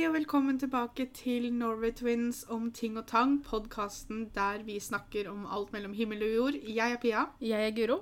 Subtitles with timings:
[0.00, 5.26] Hei og velkommen tilbake til Norway Twins om ting og tang, podkasten der vi snakker
[5.28, 6.56] om alt mellom himmel og jord.
[6.64, 7.98] Jeg er Pia, Jeg er Guro.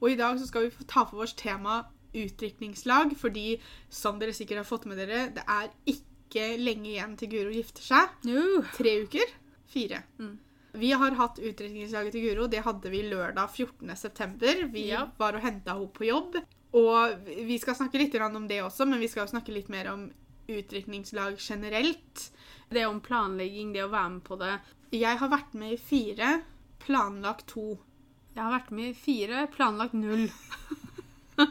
[0.00, 1.82] og i dag så skal vi ta for oss tema
[2.14, 3.60] utdrikningslag, fordi
[3.90, 7.82] som dere sikkert har fått med dere, det er ikke lenge igjen til Guro gifter
[7.82, 8.08] seg.
[8.78, 9.36] Tre uker?
[9.66, 10.02] Fire.
[10.18, 10.38] Mm.
[10.72, 12.46] Vi har hatt utdrikningslaget til Guro.
[12.48, 13.94] Det hadde vi lørdag 14.
[13.96, 14.64] september.
[14.72, 15.10] Vi Ja.
[15.18, 16.36] var og henta henne på jobb.
[16.72, 20.10] Og vi skal snakke litt om det også, men vi skal snakke litt mer om
[20.48, 22.30] utdrikningslag generelt.
[22.70, 24.54] Det om planlegging, det å være med på det.
[24.94, 26.40] Jeg har vært med i fire,
[26.84, 27.78] planlagt to.
[28.34, 30.28] Jeg har vært med i fire, planlagt null.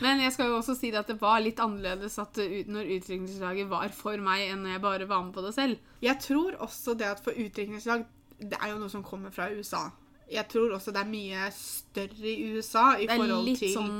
[0.00, 2.88] Men jeg skal jo også si det at det var litt annerledes at ut- når
[2.98, 5.80] utdrikningslaget var for meg, enn når jeg bare var med på det selv.
[6.04, 8.04] Jeg tror også det at for utdrikningslag
[8.36, 9.86] Det er jo noe som kommer fra USA.
[10.28, 13.72] Jeg tror også det er mye større i USA i Det er forhold litt til
[13.72, 13.94] sånn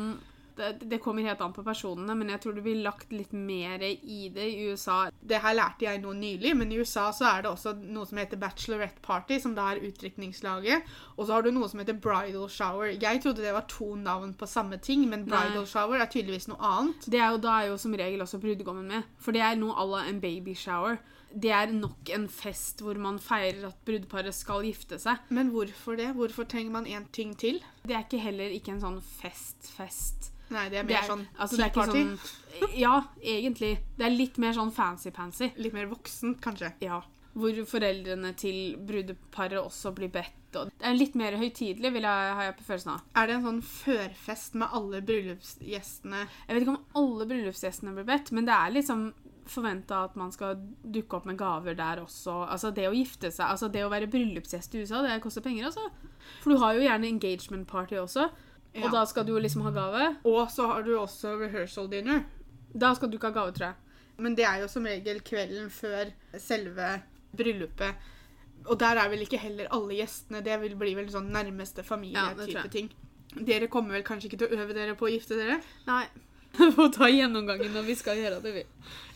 [0.56, 3.82] det, det kommer helt an på personene, men jeg tror det blir lagt litt mer
[3.86, 4.98] i det i USA.
[5.20, 8.20] Det her lærte jeg noe nylig, men i USA så er det også noe som
[8.20, 10.86] heter bachelorette party, som da er utdrikningslaget.
[11.16, 12.94] Og så har du noe som heter bridal shower.
[12.94, 15.68] Jeg trodde det var to navn på samme ting, men bridal Nei.
[15.70, 17.10] shower er tydeligvis noe annet.
[17.10, 19.76] Det er jo, da er jo som regel også brudgommen med, for det er noe
[19.76, 20.98] à la en babyshower.
[21.36, 25.20] Det er nok en fest hvor man feirer at brudeparet skal gifte seg.
[25.28, 26.14] Men hvorfor det?
[26.16, 27.60] Hvorfor trenger man én ting til?
[27.84, 30.30] Det er ikke heller ikke en sånn fest-fest.
[30.54, 32.02] Nei, det er Det mer er, sånn altså, det er ikke tea party.
[32.06, 33.72] sånn Ja, egentlig.
[33.98, 35.50] Det er litt mer sånn fancy-pansy.
[35.60, 36.72] Litt mer voksen, kanskje.
[36.86, 37.02] Ja.
[37.36, 40.32] Hvor foreldrene til brudeparet også blir bedt.
[40.56, 43.02] Og det er litt mer høytidelig, vil jeg, har jeg på følelsen av.
[43.20, 46.22] Er det en sånn førfest med alle bryllupsgjestene?
[46.48, 49.10] Jeg vet ikke om alle bryllupsgjestene blir bedt, men det er liksom
[49.46, 52.48] forventa at man skal dukke opp med gaver der også.
[52.50, 55.68] Altså Det å gifte seg, altså det å være bryllupsgjest i USA, det koster penger,
[55.68, 55.84] altså.
[56.40, 58.30] For du har jo gjerne engagement party også,
[58.76, 58.90] og Ja.
[58.90, 60.16] da skal du liksom ha gave.
[60.24, 62.24] Og så har du også rehearsal dinner.
[62.74, 63.74] Da skal du ikke ha gave, tror jeg.
[64.18, 67.02] Men det er jo som regel kvelden før selve
[67.36, 67.94] bryllupet.
[68.66, 70.42] Og der er vel ikke heller alle gjestene.
[70.42, 72.90] Det vil bli vel sånn nærmeste Ja, familie-type tror ting.
[73.36, 75.60] Dere kommer vel kanskje ikke til å øve dere på å gifte dere?
[75.86, 76.06] Nei.
[76.76, 78.64] Få ta gjennomgangen når vi skal gjøre det, vi.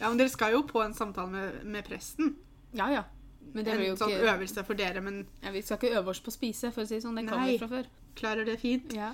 [0.01, 2.35] Ja, men dere skal jo på en samtale med, med presten.
[2.77, 3.05] Ja, ja.
[3.55, 6.21] Men det en sånn ikke øvelse for dere, men ja, Vi skal ikke øve oss
[6.23, 7.17] på å spise, for å si det sånn.
[7.19, 7.89] Det kan vi fra før.
[8.21, 8.93] klarer det fint.
[8.95, 9.11] Ja.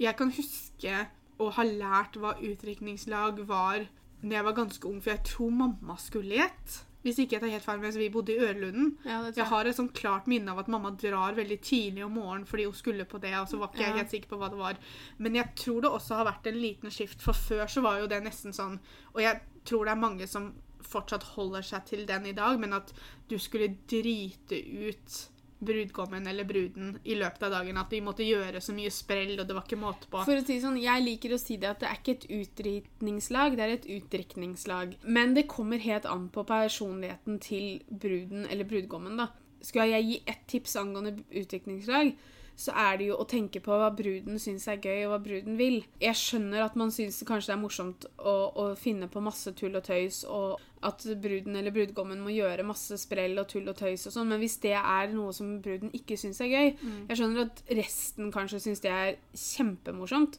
[0.00, 1.06] Jeg kan huske
[1.40, 3.86] å ha lært hva utdrikningslag var
[4.24, 6.76] når jeg var ganske ung, for jeg tror mamma skulle i et.
[7.04, 8.94] Hvis ikke jeg tar helt feil, mens vi bodde i Ørlunden.
[9.04, 9.44] ja, Jeg jeg.
[9.50, 12.72] har et sånn klart minne av at mamma drar veldig tidlig om morgenen fordi hun
[12.72, 13.96] skulle på det, og så var ikke jeg Ja.
[13.98, 14.78] helt sikker på hva det var.
[15.18, 18.06] Men jeg tror det også har vært en liten skift, for før så var jo
[18.06, 18.80] det nesten sånn
[19.14, 22.72] Og jeg tror det er mange som fortsatt holder seg til den i dag, men
[22.72, 22.92] at
[23.28, 24.56] du skulle drite
[24.88, 25.28] ut
[25.66, 27.78] brudgommen eller bruden i løpet av dagen.
[27.80, 30.22] At de måtte gjøre så mye sprell, og det var ikke måte på.
[30.26, 33.56] For å si sånn, Jeg liker å si det at det er ikke et utdrikningslag,
[33.56, 34.96] det er et utdrikningslag.
[35.04, 39.16] Men det kommer helt an på personligheten til bruden eller brudgommen.
[39.16, 39.28] da.
[39.64, 42.12] Skal jeg gi ett tips angående utdrikningslag,
[42.56, 45.56] så er det jo å tenke på hva bruden syns er gøy, og hva bruden
[45.58, 45.80] vil.
[46.02, 49.74] Jeg skjønner at man syns kanskje det er morsomt å, å finne på masse tull
[49.74, 54.06] og tøys, og at bruden eller brudgommen må gjøre masse sprell og tull og tøys
[54.06, 56.66] og sånn, men hvis det er noe som bruden ikke syns er gøy
[57.08, 60.38] Jeg skjønner at resten kanskje syns det er kjempemorsomt.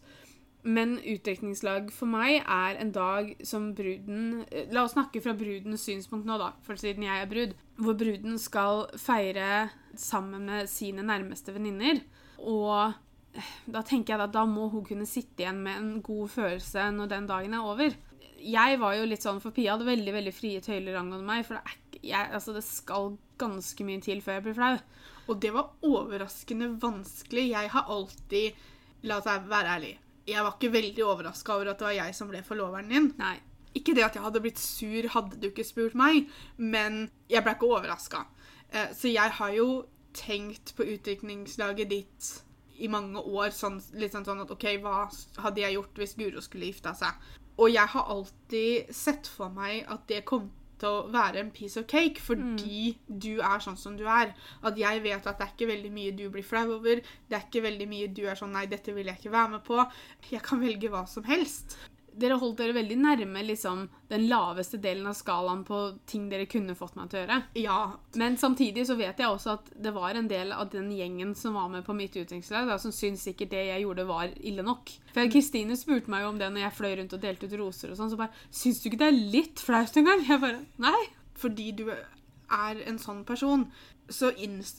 [0.65, 5.83] Men utdekningslag for meg er en dag som bruden eh, La oss snakke fra brudens
[5.85, 7.53] synspunkt nå, da, for siden jeg er brud.
[7.77, 9.67] Hvor bruden skal feire
[9.99, 12.01] sammen med sine nærmeste venninner.
[12.41, 12.95] Og
[13.37, 16.89] eh, da tenker jeg at da må hun kunne sitte igjen med en god følelse
[16.95, 17.93] når den dagen er over.
[18.45, 21.45] Jeg var jo litt sånn, for Pia hadde veldig veldig frie tøyler angående meg.
[21.45, 24.73] For det, jeg, altså, det skal ganske mye til før jeg blir flau.
[25.29, 27.51] Og det var overraskende vanskelig.
[27.53, 28.65] Jeg har alltid
[29.05, 29.93] La oss være ærlig.
[30.25, 33.11] Jeg var ikke veldig overraska over at det var jeg som ble forloveren din.
[33.19, 33.35] Nei.
[33.75, 37.53] Ikke det at jeg hadde blitt sur hadde du ikke spurt meg, men jeg ble
[37.57, 38.23] ikke overraska.
[38.95, 39.85] Så jeg har jo
[40.15, 42.29] tenkt på utviklingslaget ditt
[42.79, 45.05] i mange år, sånn, litt sånn, sånn at OK, hva
[45.43, 47.27] hadde jeg gjort hvis Guro skulle gifta seg?
[47.59, 50.49] Og jeg har alltid sett for meg at det kom
[50.81, 54.33] til å være en piece of cake fordi du er sånn som du er.
[54.65, 57.01] At jeg vet at det er ikke veldig mye du blir flau over.
[57.01, 59.65] Det er ikke veldig mye du er sånn Nei, dette vil jeg ikke være med
[59.67, 59.81] på.
[60.31, 61.75] Jeg kan velge hva som helst.
[62.15, 66.75] Dere holdt dere veldig nærme liksom, den laveste delen av skalaen på ting dere kunne
[66.79, 67.39] fått meg til å gjøre.
[67.59, 67.77] Ja,
[68.15, 71.57] Men samtidig så vet jeg også at det var en del av den gjengen som
[71.59, 74.93] var med på mitt utviklingslag, som syntes sikkert det jeg gjorde, var ille nok.
[75.13, 77.91] For Kristine spurte meg jo om det når jeg fløy rundt og delte ut roser
[77.91, 80.23] og sånn, så bare Syns du ikke det er litt flaut engang?
[80.27, 81.01] Jeg bare Nei.
[81.35, 83.67] fordi du er en sånn person.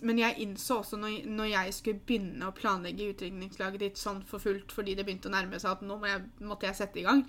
[0.06, 4.43] Men jeg innså også når, når jeg skulle begynne å planlegge utviklingslaget ditt sånn for
[4.43, 7.06] fullt fordi det begynte å nærme seg at nå må jeg, måtte jeg sette i
[7.06, 7.25] gang,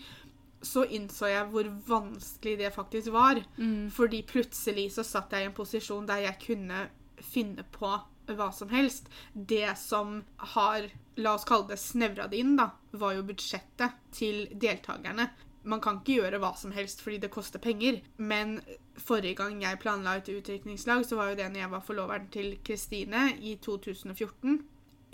[0.61, 3.41] så innså jeg hvor vanskelig det faktisk var.
[3.57, 3.89] Mm.
[3.93, 6.85] Fordi plutselig så satt jeg i en posisjon der jeg kunne
[7.23, 7.91] finne på
[8.27, 9.09] hva som helst.
[9.33, 10.21] Det som
[10.53, 15.29] har, la oss kalle det snevra det inn, da, var jo budsjettet til deltakerne.
[15.67, 17.99] Man kan ikke gjøre hva som helst fordi det koster penger.
[18.17, 18.57] Men
[18.97, 22.53] forrige gang jeg planla et utdrikningslag, så var jo det når jeg var forloveren til
[22.65, 24.61] Kristine i 2014.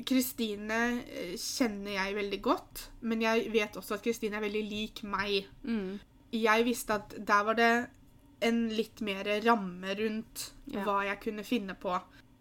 [0.10, 5.04] Kristine eh, kjenner jeg veldig godt, men jeg vet også at Kristine er veldig lik
[5.06, 5.46] meg.
[5.64, 6.00] Mm.
[6.34, 7.72] Jeg visste at der var det
[8.44, 10.84] en litt mer ramme rundt Ja.
[10.84, 11.94] hva jeg kunne finne på.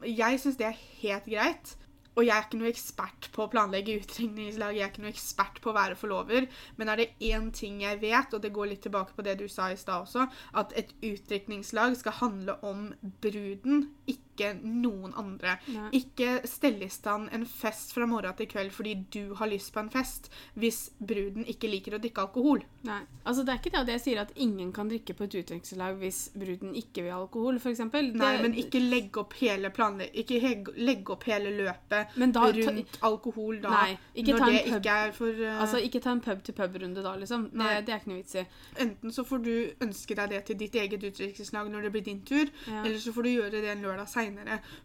[0.07, 1.77] Jeg syns det er helt greit.
[2.13, 5.61] Og jeg er ikke noe ekspert på å planlegge utdrikningslag, jeg er ikke noe ekspert
[5.65, 8.83] på å være forlover, men er det én ting jeg vet, og det går litt
[8.85, 10.27] tilbake på det du sa i stad også,
[10.61, 12.91] at et utdrikningslag skal handle om
[13.25, 14.32] bruden, ikke
[14.63, 15.59] noen andre.
[15.69, 15.89] Nei.
[15.93, 19.81] Ikke stelle i stand en fest fra morgen til kveld fordi du har lyst på
[19.81, 22.63] en fest, hvis bruden ikke liker å drikke alkohol.
[22.89, 23.01] Nei.
[23.25, 25.99] Altså, det er ikke det at jeg sier at ingen kan drikke på et utdrikningslag
[26.01, 27.85] hvis bruden ikke vil ha alkohol, f.eks.
[27.93, 30.41] Nei, men ikke legge opp hele planle ikke
[30.77, 34.97] legge opp hele løpet da- rundt alkohol da, Nei, ikke ta når det pub- ikke
[35.07, 37.49] er for uh, Altså, ikke ta en pub-til-pub-runde da, liksom.
[37.53, 38.45] Det, det er ikke noe vits i.
[38.87, 39.53] Enten så får du
[39.87, 42.83] ønske deg det til ditt eget utdrikningslag når det blir din tur, Ja.
[42.85, 44.22] eller så får du gjøre det en lørdag seinere.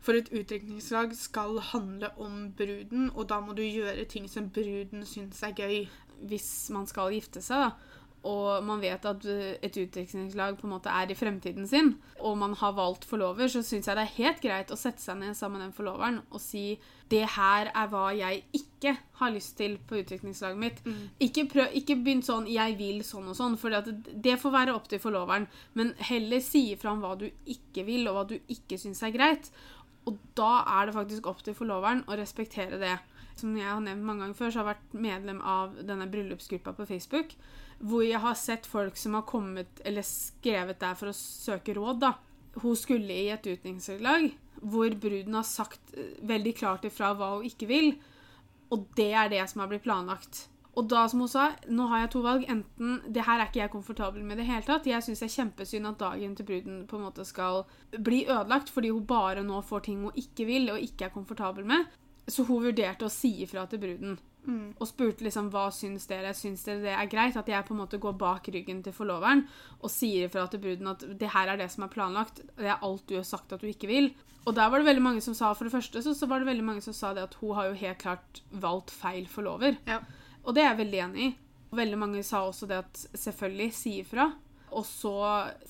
[0.04, 5.06] For et utdrikningslag skal handle om bruden, og da må du gjøre ting som bruden
[5.06, 5.88] syns er gøy.
[6.28, 10.74] Hvis man skal gifte seg, da, og man vet at uh, et utviklingslag på en
[10.74, 14.16] måte er i fremtiden sin, og man har valgt forlover, så syns jeg det er
[14.18, 17.88] helt greit å sette seg ned sammen med den forloveren og si det her er
[17.92, 20.82] hva jeg ikke har lyst til på utviklingslaget mitt.
[21.24, 24.90] Ikke, prøv, ikke begynn sånn 'jeg vil sånn og sånn', for det får være opp
[24.92, 25.48] til forloveren.
[25.74, 29.16] Men heller si ifra om hva du ikke vil, og hva du ikke syns er
[29.16, 29.52] greit.
[30.08, 32.98] Og da er det faktisk opp til forloveren å respektere det.
[33.38, 36.74] Som jeg har nevnt mange ganger før, så har jeg vært medlem av denne bryllupsgruppa
[36.74, 37.36] på Facebook.
[37.80, 42.02] Hvor jeg har sett folk som har kommet eller skrevet der for å søke råd.
[42.02, 42.14] da.
[42.58, 44.32] Hun skulle i et utdrikningslag
[44.62, 47.92] hvor bruden har sagt eh, veldig klart ifra hva hun ikke vil.
[48.74, 50.48] Og det er det som har blitt planlagt.
[50.78, 52.44] Og da, som hun sa, nå har jeg to valg.
[52.54, 54.86] Enten det her er ikke jeg komfortabel med i det hele tatt.
[54.86, 58.70] Jeg syns det er kjempesynd at dagen til bruden på en måte skal bli ødelagt
[58.74, 61.88] fordi hun bare nå får ting hun ikke vil og ikke er komfortabel med.
[62.30, 64.20] Så hun vurderte å si ifra til bruden.
[64.80, 66.34] Og spurte liksom hva syns dere.
[66.38, 69.46] Syns dere det er greit at jeg på en måte går bak ryggen til forloveren
[69.82, 72.84] og sier ifra til bruden at det her er det som er planlagt, det er
[72.86, 74.12] alt du har sagt at du ikke vil.
[74.48, 76.48] Og der var det veldig mange som sa for det første så, så var det
[76.48, 79.76] veldig mange som sa det at hun har jo helt klart valgt feil forlover.
[79.88, 80.00] Ja.
[80.48, 81.32] Og det er jeg veldig enig i.
[81.68, 84.30] Og veldig mange sa også det at selvfølgelig si ifra.
[84.72, 85.16] Og så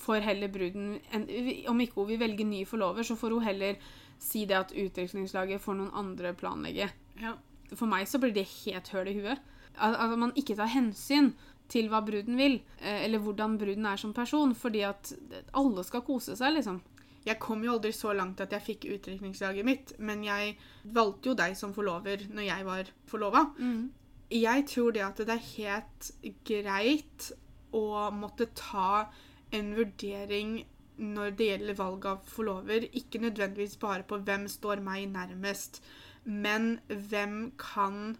[0.02, 1.26] får heller bruden en,
[1.70, 3.82] Om ikke hun vil velge ny forlover, så får hun heller
[4.22, 6.90] si det at utdrikningslaget får noen andre planlegge.
[7.22, 7.36] Ja.
[7.76, 9.42] For meg så blir det helt høl i huet.
[9.78, 11.34] At, at man ikke tar hensyn
[11.72, 15.12] til hva bruden vil, eh, eller hvordan bruden er som person, fordi at
[15.54, 16.80] alle skal kose seg, liksom.
[17.28, 20.56] Jeg kom jo aldri så langt at jeg fikk utdrikningslaget mitt, men jeg
[20.96, 23.42] valgte jo deg som forlover når jeg var forlova.
[24.32, 26.12] Jeg tror det at det er helt
[26.48, 27.32] greit
[27.76, 29.10] å måtte ta
[29.52, 30.62] en vurdering
[30.98, 35.84] når det gjelder valg av forlover, ikke nødvendigvis bare på hvem står meg nærmest,
[36.28, 36.80] men
[37.10, 38.18] hvem kan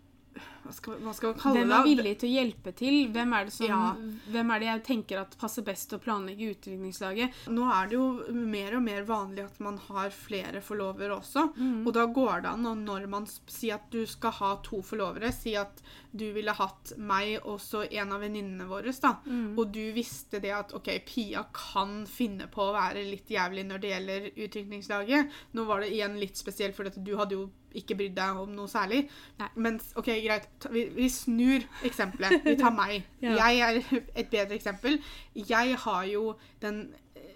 [0.68, 1.78] Hva skal, hva skal man kalle Hvem det?
[1.78, 2.96] er villig til å hjelpe til?
[3.16, 3.96] Hvem er det, som, Ja.
[4.34, 7.32] hvem er det jeg tenker at passer best å planlegge utdrikningslaget?
[7.56, 11.48] Nå er det jo mer og mer vanlig at man har flere forlovere også.
[11.88, 15.32] Og da går det an, og når man sier at du skal ha to forlovere,
[15.34, 15.82] si at
[16.18, 19.16] du ville hatt meg og så en av venninnene våre, da,
[19.58, 23.80] og du visste det at OK, Pia kan finne på å være litt jævlig når
[23.84, 25.30] det gjelder utdrikningslaget.
[25.54, 28.66] Nå var det igjen litt spesielt, for du hadde jo ikke brydd deg om noe
[28.72, 29.04] særlig.
[29.38, 29.50] Nei.
[29.56, 30.48] Men OK, greit.
[30.72, 32.42] Vi, vi snur eksempelet.
[32.46, 33.04] Vi tar meg.
[33.24, 33.34] Ja.
[33.48, 35.00] Jeg er et bedre eksempel.
[35.36, 36.84] Jeg har jo den,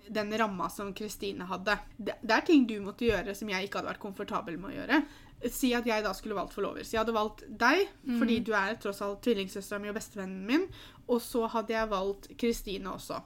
[0.09, 1.77] den ramma som Kristine hadde.
[1.97, 4.77] Det, det er ting du måtte gjøre som jeg ikke hadde vært komfortabel med å
[4.79, 5.01] gjøre.
[5.49, 6.85] Si at jeg da skulle valgt forlover.
[6.85, 7.87] Så jeg hadde valgt deg,
[8.19, 10.67] fordi du er tross alt tvillingsøstera mi og bestevennen min.
[11.09, 13.17] Og så hadde jeg valgt Kristine også.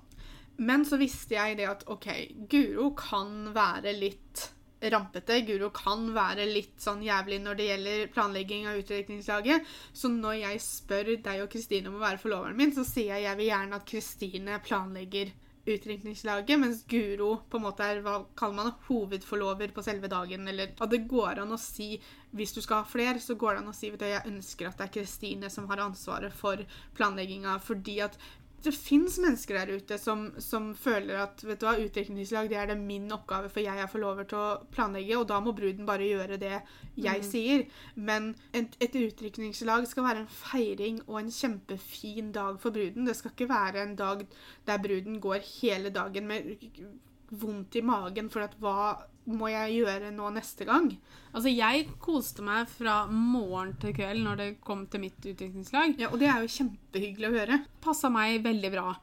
[0.63, 2.07] Men så visste jeg det at OK,
[2.51, 4.45] Guro kan være litt
[4.81, 5.39] rampete.
[5.47, 9.71] Guro kan være litt sånn jævlig når det gjelder planlegging av utdrikningslaget.
[9.93, 13.29] Så når jeg spør deg og Kristine om å være forloveren min, så sier jeg
[13.29, 15.33] jeg vil gjerne at Kristine planlegger
[15.65, 20.47] utdrikningslaget, mens Guro på en måte er hva kaller man hovedforlover på selve dagen.
[20.47, 21.95] Eller at det går an å si
[22.35, 24.69] hvis du skal ha flere, så går det an å si vet du, jeg ønsker
[24.69, 26.61] at det er Kristine som har ansvaret for
[26.97, 27.57] planlegginga.
[27.65, 28.19] Fordi at
[28.65, 32.69] det fins mennesker der ute som, som, føler at vet du hva, utdrikningslag det er
[32.71, 36.09] det min oppgave, for jeg er forlover til å planlegge, og da må bruden bare
[36.09, 37.27] gjøre det jeg mm.
[37.29, 37.65] sier.
[37.95, 43.07] Men et, et utdrikningslag skal være en feiring og en kjempefin dag for bruden.
[43.07, 44.25] Det skal ikke være en dag
[44.67, 46.55] der bruden går hele dagen med
[47.31, 48.95] vondt i magen for at hva
[49.25, 50.91] må jeg gjøre nå neste gang?
[51.33, 55.97] Altså, jeg koste meg fra morgen til kveld når det kom til mitt utviklingslag.
[56.01, 57.59] Ja, Og det er jo kjempehyggelig å høre.
[57.83, 58.95] Passa meg veldig bra.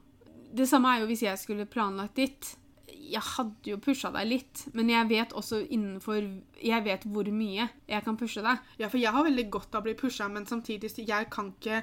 [0.52, 2.54] Det samme er jo hvis jeg skulle planlagt ditt.
[2.86, 6.22] Jeg hadde jo pusha deg litt, men jeg vet også innenfor
[6.62, 8.62] Jeg vet hvor mye jeg kan pushe deg.
[8.78, 11.82] Ja, for jeg har veldig godt av å bli pusha, men samtidig jeg kan ikke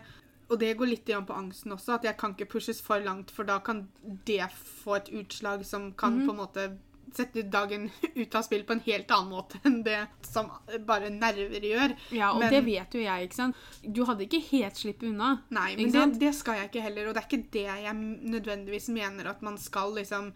[0.49, 3.45] og det går litt på angsten også, at jeg kan ikke pushes for langt, for
[3.45, 3.83] da kan
[4.25, 6.25] det få et utslag som kan mm -hmm.
[6.25, 6.77] på en måte
[7.15, 10.49] sette dagen ut av spill på en helt annen måte enn det som
[10.87, 11.95] bare nerver gjør.
[12.15, 13.65] Ja, og men, det vet jo jeg, ikke sant.
[13.83, 15.31] Du hadde ikke helt sluppet unna.
[15.55, 17.09] Nei, men det, det, skal jeg ikke heller.
[17.09, 20.31] Og det er ikke det jeg nødvendigvis mener at man skal liksom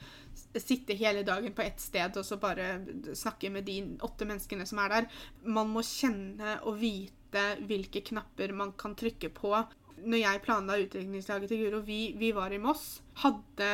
[0.57, 2.75] sitte hele dagen på ett sted og så bare
[3.17, 5.09] snakke med de åtte menneskene som er der.
[5.45, 9.55] Man må kjenne og vite hvilke knapper man kan trykke på.
[10.03, 13.69] Når jeg planla utdrikningslaget til Guro, vi, vi var i Moss, hadde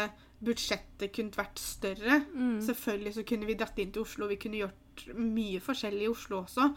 [0.46, 2.22] budsjettet kunne vært større.
[2.34, 2.60] Mm.
[2.66, 6.42] Selvfølgelig så kunne vi dratt inn til Oslo, vi kunne gjort mye forskjellig i Oslo
[6.44, 6.68] også.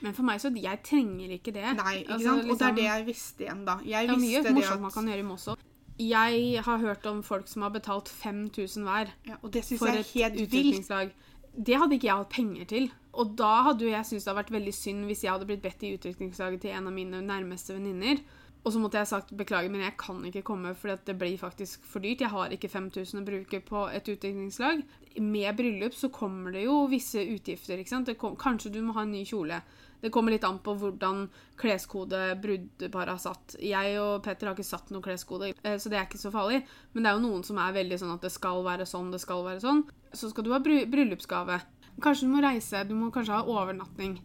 [0.00, 1.66] Men for meg så jeg trenger ikke det.
[1.76, 2.52] Nei, ikke altså, sant?
[2.52, 3.76] Og det er det jeg visste igjen, da.
[3.84, 4.84] Jeg det er mye morsomt at...
[4.86, 5.66] man kan gjøre i Moss òg.
[6.00, 9.98] Jeg har hørt om folk som har betalt 5000 hver ja, og det synes jeg
[9.98, 11.18] er helt vilt.
[11.50, 12.86] Det hadde ikke jeg hatt penger til.
[13.20, 15.82] Og da hadde jeg syntes det hadde vært veldig synd hvis jeg hadde blitt bedt
[15.84, 18.22] i utviklingslaget til en av mine nærmeste venninner.
[18.60, 21.84] Og så måtte jeg sagt beklager, men jeg kan ikke komme, for det blir faktisk
[21.88, 22.20] for dyrt.
[22.20, 24.82] Jeg har ikke 5000 å bruke på et utviklingslag.
[25.24, 27.80] Med bryllup så kommer det jo visse utgifter.
[27.80, 28.10] ikke sant?
[28.20, 29.62] Kom, kanskje du må ha en ny kjole.
[30.00, 31.26] Det kommer litt an på hvordan
[31.60, 33.56] kleskode brudeparet har satt.
[33.64, 36.62] Jeg og Petter har ikke satt noe kleskode, eh, så det er ikke så farlig.
[36.92, 39.20] Men det er jo noen som er veldig sånn at det skal være sånn, det
[39.24, 39.84] skal være sånn.
[40.12, 41.60] Så skal du ha bryllupsgave.
[42.00, 44.20] Kanskje du må reise, du må kanskje ha overnatting.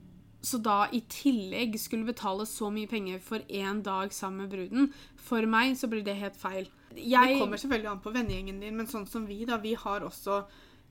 [0.46, 4.94] Så da i tillegg skulle betale så mye penger for én dag sammen med bruden,
[5.18, 6.70] for meg så blir det helt feil.
[6.94, 7.34] Jeg...
[7.34, 10.44] Det kommer selvfølgelig an på vennegjengen din, men sånn som vi, da, vi har også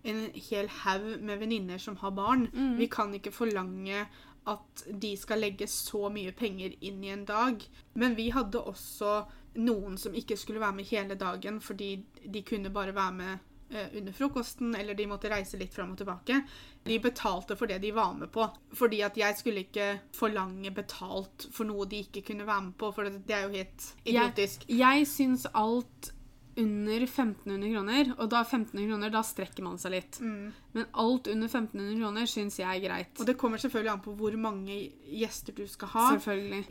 [0.05, 2.49] en hel haug med venninner som har barn.
[2.53, 2.75] Mm.
[2.83, 4.05] Vi kan ikke forlange
[4.51, 7.63] at de skal legge så mye penger inn i en dag.
[7.97, 9.23] Men vi hadde også
[9.65, 11.97] noen som ikke skulle være med hele dagen fordi
[12.27, 16.41] de kunne bare være med under frokosten, eller de måtte reise litt fram og tilbake.
[16.85, 18.47] De betalte for det de var med på.
[18.77, 22.93] Fordi at jeg skulle ikke forlange betalt for noe de ikke kunne være med på,
[22.95, 24.69] for det er jo helt idiotisk.
[24.69, 26.13] Jeg, jeg syns alt
[26.57, 30.19] under 1500 kroner, og da 1500 kroner, da strekker man seg litt.
[30.23, 30.53] Mm.
[30.77, 33.15] Men alt under 1500 kroner syns jeg er greit.
[33.19, 34.77] Og det kommer selvfølgelig an på hvor mange
[35.11, 36.11] gjester du skal ha.
[36.15, 36.63] Selvfølgelig.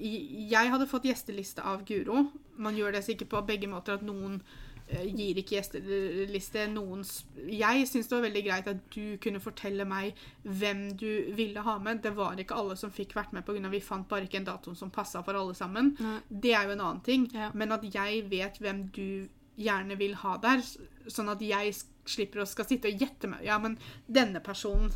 [0.53, 2.29] Jeg hadde fått gjesteliste av Guro.
[2.55, 7.03] Man gjør det sikkert på begge måter at noen Eh, gir ikke gjesteliste noen
[7.49, 11.77] Jeg syns det var veldig greit at du kunne fortelle meg hvem du ville ha
[11.81, 12.01] med.
[12.03, 13.69] Det var ikke alle som fikk vært med pga.
[13.71, 15.95] vi fant bare ikke en dato som passa for alle sammen.
[15.99, 16.19] Nei.
[16.27, 17.29] Det er jo en annen ting.
[17.33, 17.51] Ja.
[17.53, 20.63] Men at jeg vet hvem du gjerne vil ha der,
[21.07, 21.75] sånn at jeg
[22.09, 23.77] slipper å skal sitte og gjette meg Ja, men
[24.11, 24.89] denne personen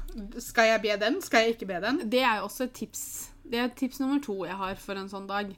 [0.44, 1.22] Skal jeg be den?
[1.24, 2.02] Skal jeg ikke be den?
[2.10, 3.04] Det er jo også et tips.
[3.48, 5.54] Det er tips nummer to jeg har for en sånn dag.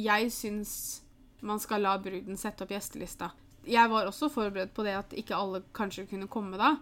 [0.00, 0.74] Jeg syns
[1.44, 3.34] man skal la bruden sette opp gjestelista
[3.70, 6.74] jeg var også forberedt på det at ikke alle kanskje kunne komme da.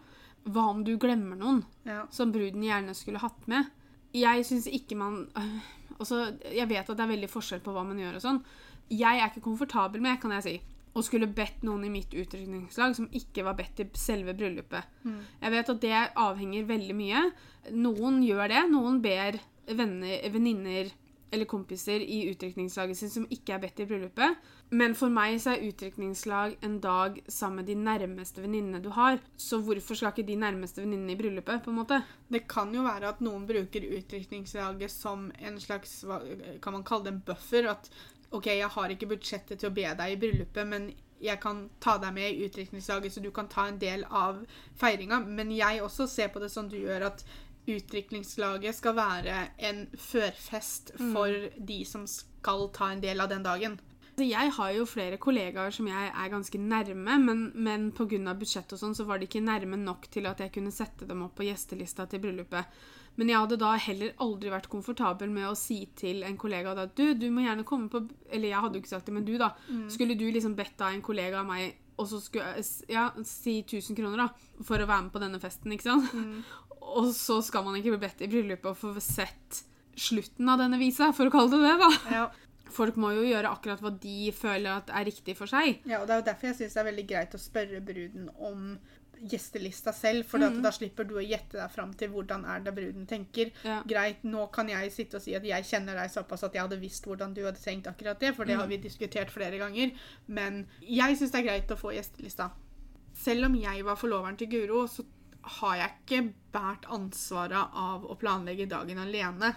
[0.42, 2.02] Hva om du glemmer noen ja.
[2.10, 3.70] som bruden gjerne skulle hatt med?
[4.12, 5.70] Jeg syns ikke man øh,
[6.58, 8.42] Jeg vet at det er veldig forskjell på hva man gjør og sånn.
[8.92, 10.56] Jeg er ikke komfortabel med, kan jeg si,
[10.92, 14.98] å skulle bedt noen i mitt utrykningslag som ikke var bedt i selve bryllupet.
[15.06, 15.20] Mm.
[15.40, 17.22] Jeg vet at det avhenger veldig mye.
[17.72, 18.64] Noen gjør det.
[18.72, 19.38] Noen ber
[19.72, 20.90] venninner
[21.32, 24.42] eller kompiser i utrykningslaget sitt som ikke er bedt i bryllupet.
[24.72, 29.18] Men for meg så er utdrikningslag en dag sammen med de nærmeste venninnene du har.
[29.36, 31.60] Så hvorfor skal ikke de nærmeste venninnene i bryllupet?
[31.64, 31.98] på en måte?
[32.32, 36.00] Det kan jo være at noen bruker utdrikningslaget som en slags
[36.64, 37.68] kan man kalle det en buffer.
[37.68, 37.92] At
[38.30, 40.88] OK, jeg har ikke budsjettet til å be deg i bryllupet, men
[41.22, 44.40] jeg kan ta deg med i utdrikningslaget, så du kan ta en del av
[44.80, 45.20] feiringa.
[45.20, 47.26] Men jeg også ser på det som du gjør, at
[47.68, 51.12] utdrikningslaget skal være en førfest mm.
[51.12, 51.64] for mm.
[51.68, 53.80] de som skal ta en del av den dagen.
[54.22, 58.34] Altså, jeg har jo flere kollegaer som jeg er ganske nærme, men, men pga.
[58.38, 61.24] budsjett og sånn, så var de ikke nærme nok til at jeg kunne sette dem
[61.24, 62.76] opp på gjestelista til bryllupet.
[63.18, 66.94] Men jeg hadde da heller aldri vært komfortabel med å si til en kollega at
[66.94, 68.00] du, du må gjerne komme på
[68.30, 69.50] Eller jeg hadde jo ikke sagt det, men du, da.
[69.66, 69.88] Mm.
[69.90, 73.98] Skulle du liksom bedt av en kollega av meg og så skulle ja, si 1000
[73.98, 74.28] kroner da,
[74.64, 76.14] for å være med på denne festen, ikke sant?
[76.14, 76.38] Mm.
[77.02, 79.60] Og så skal man ikke bli bedt i bryllupet og få sett
[79.94, 81.90] slutten av denne visa, for å kalle det det, da.
[82.10, 82.24] Ja.
[82.72, 85.82] Folk må jo gjøre akkurat hva de føler at er riktig for seg.
[85.88, 88.28] Ja, og Det er jo derfor jeg syns det er veldig greit å spørre bruden
[88.40, 88.74] om
[89.22, 90.26] gjestelista selv.
[90.26, 93.52] For da slipper du å gjette deg fram til hvordan er det bruden tenker.
[93.66, 93.80] Ja.
[93.88, 96.80] Greit, nå kan jeg sitte og si at jeg kjenner deg såpass at jeg hadde
[96.82, 99.94] visst hvordan du hadde tenkt akkurat det, for det har vi diskutert flere ganger.
[100.26, 102.50] Men jeg syns det er greit å få gjestelista.
[103.22, 105.04] Selv om jeg var forloveren til Guro, så
[105.58, 106.22] har jeg ikke
[106.54, 109.52] båret ansvaret av å planlegge dagen alene.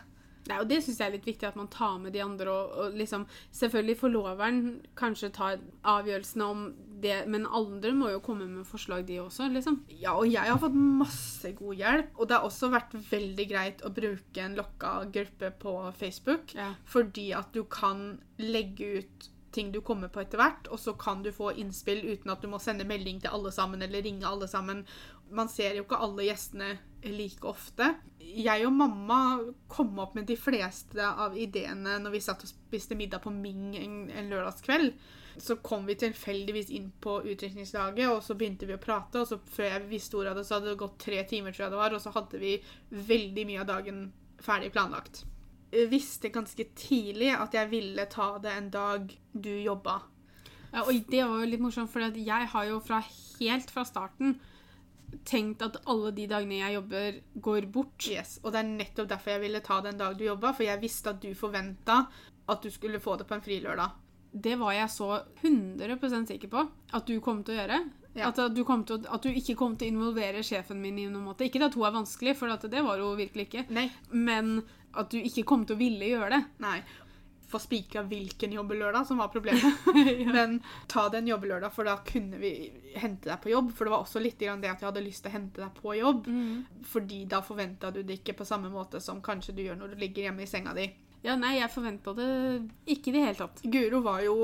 [0.50, 2.52] Nei, og Det syns jeg er litt viktig at man tar med de andre.
[2.52, 3.26] Og, og liksom,
[3.56, 4.62] Selvfølgelig forloveren
[5.00, 6.66] kanskje tar avgjørelsene om
[7.02, 9.50] det, men andre må jo komme med forslag, de også.
[9.54, 9.82] liksom.
[9.90, 12.12] Ja, og jeg har fått masse god hjelp.
[12.16, 16.56] Og det har også vært veldig greit å bruke en lokka gruppe på Facebook.
[16.58, 16.74] Ja.
[16.86, 21.22] Fordi at du kan legge ut ting du kommer på etter hvert, og så kan
[21.24, 24.50] du få innspill uten at du må sende melding til alle sammen eller ringe alle
[24.52, 24.84] sammen.
[25.34, 27.92] Man ser jo ikke alle gjestene like ofte.
[28.20, 29.20] Jeg og mamma
[29.72, 33.76] kom opp med de fleste av ideene når vi satt og spiste middag på Ming
[33.80, 34.94] en, en lørdagskveld.
[35.38, 39.22] Så kom vi tilfeldigvis inn på utdrikningslaget, og så begynte vi å prate.
[39.22, 41.66] Og så før jeg visste ordet av det, så hadde det gått tre timer, tror
[41.66, 42.54] jeg det var, og så hadde vi
[43.12, 44.02] veldig mye av dagen
[44.46, 45.26] ferdig planlagt.
[45.76, 50.00] Jeg visste ganske tidlig at jeg ville ta det en dag du jobba.
[50.72, 54.38] Ja, og det var jo litt morsomt, for jeg har jo fra helt fra starten
[55.26, 58.08] tenkt at alle de dagene jeg jobber, går bort.
[58.12, 60.68] Yes, Og det er nettopp derfor jeg ville ta den en dag du jobba, for
[60.68, 62.06] jeg visste at du forventa
[62.46, 64.02] at du skulle få det på en frilørdag.
[64.36, 65.10] Det var jeg så
[65.42, 67.80] 100 sikker på at du kom til å gjøre.
[68.16, 68.30] Ja.
[68.30, 71.26] At, du kom til at du ikke kom til å involvere sjefen min i noen
[71.28, 71.48] måte.
[71.48, 73.66] Ikke at hun er vanskelig, for det var hun virkelig ikke.
[73.76, 73.90] Nei.
[74.12, 74.62] Men
[74.96, 76.42] at du ikke kom til å ville gjøre det.
[76.64, 76.78] Nei.
[77.52, 79.88] Få spikra hvilken jobbelørdag som var problemet.
[80.36, 80.60] Men
[80.92, 82.52] ta den jobbelørdag, for da kunne vi
[82.96, 83.72] hente deg på jobb.
[83.76, 85.96] For det var også litt det at jeg hadde lyst til å hente deg på
[86.00, 86.30] jobb.
[86.90, 90.06] Fordi da forventa du det ikke på samme måte som kanskje du gjør når du
[90.06, 90.90] ligger hjemme i senga di.
[91.26, 92.26] Ja, nei, jeg forventa det
[92.94, 93.64] ikke i det hele tatt.
[93.74, 94.36] Guro var jo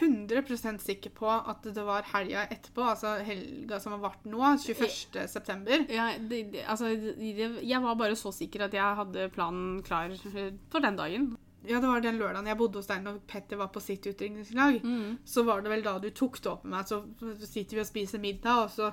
[0.00, 5.26] 100% sikker på at det var helga etterpå, altså helga som har vart nå, 21.
[5.28, 5.84] september.
[5.92, 10.14] Ja, det, det, altså, det, jeg var bare så sikker at jeg hadde planen klar
[10.72, 11.34] for den dagen.
[11.68, 14.80] Ja, det var den lørdagen jeg bodde hos deg når Petter var på sitt utdrikningslag.
[15.24, 17.02] Så var det vel da du tok det opp med meg, så
[17.46, 18.92] sitter vi og spiser middag, og så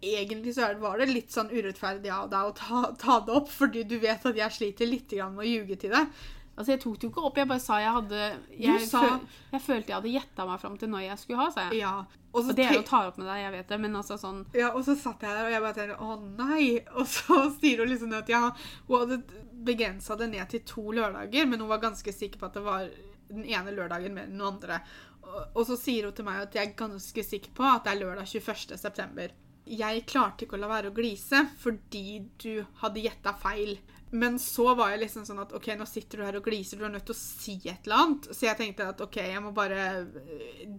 [0.00, 3.80] Egentlig så var det litt sånn urettferdig av deg å ta, ta det opp, fordi
[3.82, 6.12] du vet at jeg sliter litt grann med å ljuge til deg.
[6.54, 8.20] Altså, Jeg tok det jo ikke opp, jeg bare sa jeg hadde
[8.62, 11.48] Jeg, sa- føl, jeg følte jeg hadde gjetta meg fram til når jeg skulle ha,
[11.50, 11.80] sa jeg.
[11.82, 11.96] Ja.
[12.30, 13.98] Og så Og det er jo å ta opp med deg, jeg vet det, men
[13.98, 16.64] altså sånn Ja, og så satt jeg der, og jeg bare tenkte å nei.
[16.94, 18.42] Og så sier hun liksom at ja,
[18.86, 19.20] hun hadde
[19.64, 22.88] begrensa det ned til to lørdager, men hun var ganske sikker på at det var
[23.28, 24.80] den ene lørdagen mer enn den andre.
[25.54, 28.02] Og, så sier hun til meg at jeg er ganske sikker på at det er
[28.02, 28.78] lørdag 21.
[28.80, 29.34] september.
[29.68, 33.74] Jeg klarte ikke å la være å glise fordi du hadde gjetta feil.
[34.10, 36.86] Men så var jeg liksom sånn at ok, nå sitter du her og gliser, du
[36.86, 38.28] er nødt til å si et eller annet.
[38.32, 39.86] Så jeg tenkte at ok, jeg må bare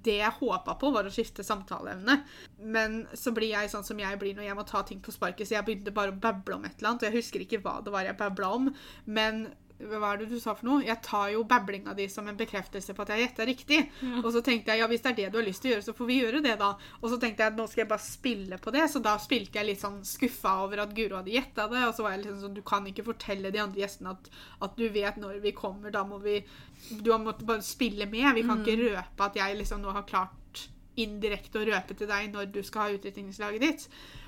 [0.05, 2.19] Det jeg håpa på, var å skifte samtaleevne.
[2.59, 5.47] Men så blir jeg sånn som jeg blir når jeg må ta ting på sparket,
[5.47, 7.05] så jeg begynte bare å bable om et eller annet.
[7.05, 8.71] Og jeg husker ikke hva det var jeg babla om,
[9.05, 10.83] men hva er det du sa for noe?
[10.83, 13.77] Jeg tar jo bablinga di som en bekreftelse på at jeg gjetta riktig.
[14.23, 15.85] Og så tenkte jeg ja, hvis det er det du har lyst til å gjøre,
[15.85, 16.73] så får vi gjøre det, da.
[16.99, 19.69] Og så tenkte jeg nå skal jeg bare spille på det, så da spilte jeg
[19.69, 21.85] litt sånn skuffa over at Guro hadde gjetta det.
[21.87, 24.29] Og så var jeg liksom sånn du kan ikke fortelle de andre gjestene at,
[24.67, 26.41] at du vet når vi kommer, da må vi
[26.89, 28.33] Du har måttet bare spille med.
[28.35, 30.67] Vi kan ikke røpe at jeg liksom nå har klart
[30.99, 33.85] indirekte å røpe til deg når du skal ha utdrikningslaget ditt.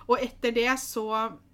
[0.10, 1.06] Og etter det så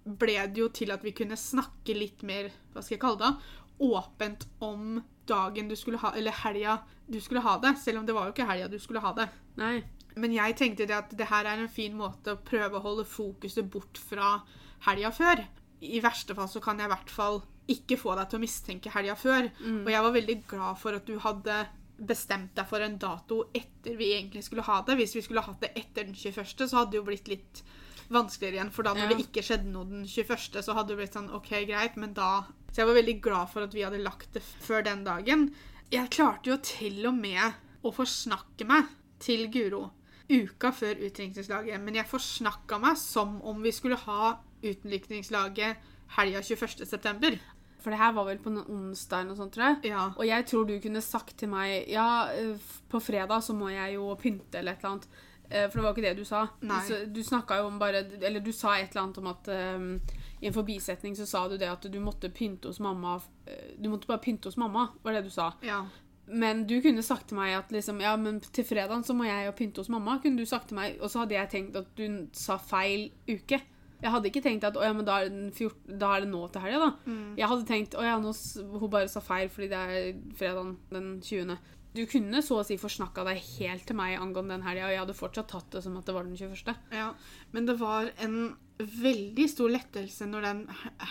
[0.04, 3.32] ble det jo til at vi kunne snakke litt mer, hva skal jeg kalle det,
[3.78, 7.74] åpent om dagen du skulle ha, eller helga du skulle ha det.
[7.78, 9.28] Selv om det var jo ikke helga du skulle ha det.
[9.60, 9.82] Nei.
[10.18, 13.04] Men jeg tenkte det at det her er en fin måte å prøve å holde
[13.06, 14.40] fokuset bort fra
[14.88, 15.44] helga før.
[15.84, 18.90] I verste fall så kan jeg i hvert fall ikke få deg til å mistenke
[18.90, 19.50] helga før.
[19.84, 21.58] Og jeg var veldig glad for at du hadde
[21.98, 24.96] bestemt deg for en dato etter vi egentlig skulle ha det.
[24.98, 27.62] Hvis vi skulle hatt det etter den 21., så hadde det jo blitt litt
[28.08, 28.70] vanskeligere igjen.
[28.72, 29.14] For da når Ja.
[29.14, 32.46] det ikke skjedde noe den 21., så hadde det blitt sånn OK, greit, men da
[32.70, 35.48] Så jeg var veldig glad for at vi hadde lagt det før den dagen.
[35.92, 38.90] Jeg klarte jo til og med å forsnakke meg
[39.22, 39.86] til Guro
[40.28, 45.86] uka før utdrikningslaget, men jeg forsnakka meg som om vi skulle ha utdrikningslaget
[46.18, 47.38] helga 21.9.
[47.78, 49.92] For det her var vel på en onsdag eller noe sånt, tror jeg.
[49.92, 50.04] Ja.
[50.18, 52.58] Og jeg tror du kunne sagt til meg Ja, eh,
[52.90, 55.06] på fredag så må jeg jo pynte eller et eller annet.
[55.48, 56.42] Eh, For det var ikke det du sa.
[56.66, 56.80] Nei.
[56.88, 60.18] Du, du snakka jo om bare Eller du sa et eller annet om at eh,
[60.42, 63.88] I en forbisetning så sa du det at du måtte pynte hos mamma eh, Du
[63.90, 65.52] måtte bare pynte hos mamma, var det du sa.
[65.62, 65.84] ja.
[66.28, 69.46] Men du kunne sagt til meg at liksom, ja, men til fredagen så må jeg
[69.46, 70.18] jo pynte hos mamma.
[70.20, 73.62] kunne du sagt til meg, Og så hadde jeg tenkt at du sa feil uke.
[74.02, 76.42] Jeg hadde ikke tenkt at å, ja, men da er, 14, da er det nå
[76.52, 77.14] til helga, da.
[77.40, 78.34] Jeg hadde tenkt å ja, nå,
[78.76, 81.56] hun bare sa feil fordi det er fredagen den 20.
[81.98, 85.02] Du kunne så å si forsnakka deg helt til meg angående den helga, og jeg
[85.02, 86.76] hadde fortsatt tatt det som at det var den 21.
[86.94, 87.08] Ja,
[87.54, 88.38] men det var en
[88.78, 90.60] veldig stor lettelse når den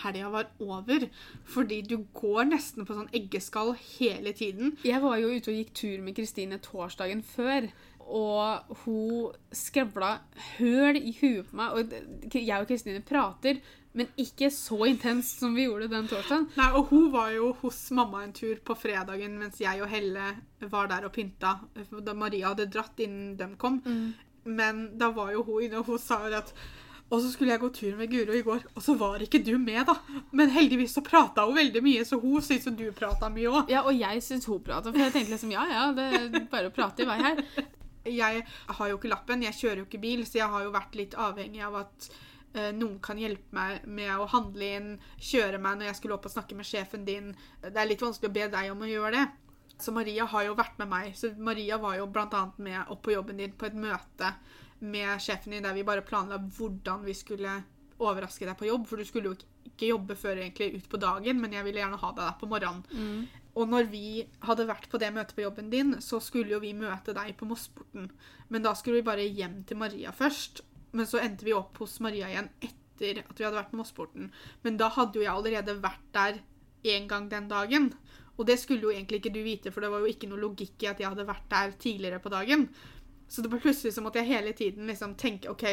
[0.04, 1.04] helga var over.
[1.52, 4.78] Fordi du går nesten på sånn eggeskall hele tiden.
[4.86, 7.68] Jeg var jo ute og gikk tur med Kristine torsdagen før.
[8.08, 10.14] Og hun skrevla
[10.56, 11.76] høl i huet på meg.
[11.76, 13.60] Og jeg og Kristine prater,
[13.98, 16.48] men ikke så intenst som vi gjorde den torsdagen.
[16.58, 20.30] Nei, og hun var jo hos mamma en tur på fredagen mens jeg og Helle
[20.70, 21.56] var der og pynta.
[21.74, 23.80] Da Maria hadde dratt innen de kom.
[24.48, 26.54] Men da var jo hun inne, og hun sa jo at
[27.08, 29.54] og så skulle jeg gå tur med Guro i går, og så var ikke du
[29.56, 29.94] med, da.
[30.36, 33.72] Men heldigvis så prata hun veldig mye, så hun syns jo du prata mye òg.
[33.72, 36.68] Ja, og jeg syns hun prata, for jeg tenkte liksom ja, ja, det er bare
[36.68, 37.40] å prate i vei her.
[38.08, 41.00] Jeg har jo ikke lappen, jeg kjører jo ikke bil, så jeg har jo vært
[41.00, 42.10] litt avhengig av at
[42.74, 44.88] noen kan hjelpe meg med å handle inn,
[45.20, 47.34] kjøre meg når jeg skulle opp og snakke med sjefen din.
[47.62, 49.26] Det er litt vanskelig å be deg om å gjøre det.
[49.78, 51.12] Så Maria har jo vært med meg.
[51.14, 52.44] Så Maria var jo bl.a.
[52.56, 54.32] med opp på jobben din på et møte
[54.80, 57.60] med sjefen din der vi bare planla hvordan vi skulle
[57.98, 58.88] overraske deg på jobb.
[58.90, 62.00] For du skulle jo ikke jobbe før egentlig ut på dagen, men jeg ville gjerne
[62.00, 63.28] ha deg der på morgenen.
[63.58, 66.74] Og når vi hadde vært på det møtet på jobben din, så skulle jo vi
[66.78, 68.10] møte deg på Mossporten.
[68.48, 70.62] Men da skulle vi bare hjem til Maria først.
[70.92, 74.30] Men så endte vi opp hos Maria igjen etter at vi hadde vært på Mossporten.
[74.64, 76.40] Men da hadde jo jeg allerede vært der
[76.94, 77.92] en gang den dagen.
[78.38, 80.84] Og det skulle jo egentlig ikke du vite, for det var jo ikke noe logikk
[80.84, 82.68] i at jeg hadde vært der tidligere på dagen.
[83.28, 85.64] Så det var plutselig så måtte jeg hele tiden liksom tenke OK,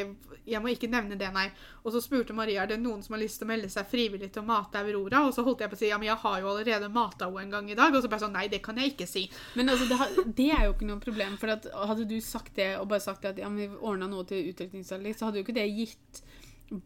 [0.46, 1.46] jeg må ikke nevne det, nei.
[1.86, 4.28] Og så spurte Maria er det noen som har lyst til å melde seg frivillig
[4.36, 5.22] til å mate Aurora.
[5.24, 7.46] Og så holdt jeg på å si ja, men jeg har jo allerede mata henne
[7.46, 7.96] en gang i dag.
[7.96, 9.24] Og så bare sånn nei, det kan jeg ikke si.
[9.56, 11.38] Men altså, det, har- det er jo ikke noe problem.
[11.40, 11.56] For
[11.88, 15.16] hadde du sagt det og bare sagt at ja, men vi ordna noe til utdrikningsanlegg,
[15.16, 16.22] så hadde jo ikke det gitt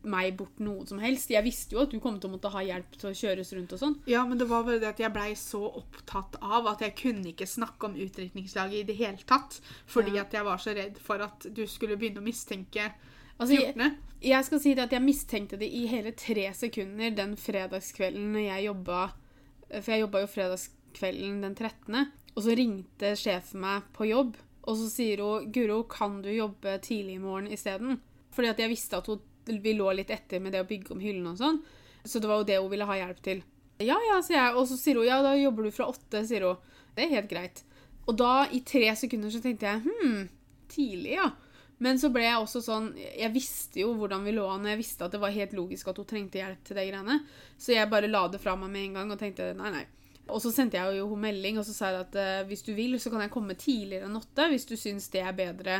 [0.04, 1.30] meg bort noe som helst.
[1.32, 3.74] Jeg visste jo at du kom til å måtte ha hjelp til å kjøres rundt
[3.74, 3.96] og sånn.
[4.12, 7.32] Ja, men det var bare det at jeg blei så opptatt av at jeg kunne
[7.32, 9.62] ikke snakke om utdrikningslaget i det hele tatt.
[9.88, 10.22] Fordi Ja.
[10.22, 12.92] at jeg var så redd for at du skulle begynne å mistenke
[13.40, 17.38] Altså, jeg, jeg skal si det at jeg mistenkte det i hele tre sekunder den
[17.38, 19.14] fredagskvelden jeg jobba
[19.70, 24.76] For jeg jobba jo fredagskvelden den 13., og så ringte sjefen meg på jobb, og
[24.78, 28.00] så sier hun 'Guro, kan du jobbe tidlig i morgen isteden?'
[28.32, 29.20] Fordi at jeg visste at hun,
[29.58, 31.58] vi lå litt etter med det å bygge om hyllene og sånn,
[32.06, 33.42] så det var jo det hun ville ha hjelp til.
[33.82, 36.46] Ja, ja, sier jeg, og så sier hun 'ja, da jobber du fra åtte', sier
[36.46, 36.58] hun.
[36.96, 37.64] Det er helt greit.
[38.08, 40.30] Og da, i tre sekunder, så tenkte jeg 'hm,
[40.68, 41.32] tidlig, ja'.
[41.80, 44.82] Men så ble jeg også sånn Jeg visste jo hvordan vi lå an, og jeg
[44.82, 47.22] visste at det var helt logisk at hun trengte hjelp til de greiene.
[47.58, 49.86] Så jeg bare la det fra meg med en gang og tenkte nei, nei.
[50.30, 52.74] Og så sendte jeg jo henne melding og så sa jeg at eh, hvis du
[52.78, 54.50] vil, så kan jeg komme tidligere enn åtte.
[54.52, 55.80] Hvis du syns det er bedre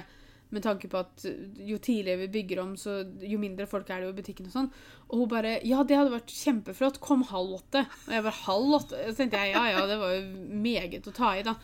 [0.50, 1.26] med tanke på at
[1.62, 4.56] jo tidligere vi bygger om, så jo mindre folk er det jo i butikken og
[4.56, 4.72] sånn.
[5.10, 7.00] Og hun bare Ja, det hadde vært kjempeflott.
[7.02, 7.84] Kom halv åtte.
[8.08, 9.00] Og jeg var halv åtte.
[9.10, 10.26] Så tenkte jeg ja, ja, det var jo
[10.66, 11.56] meget å ta i, da.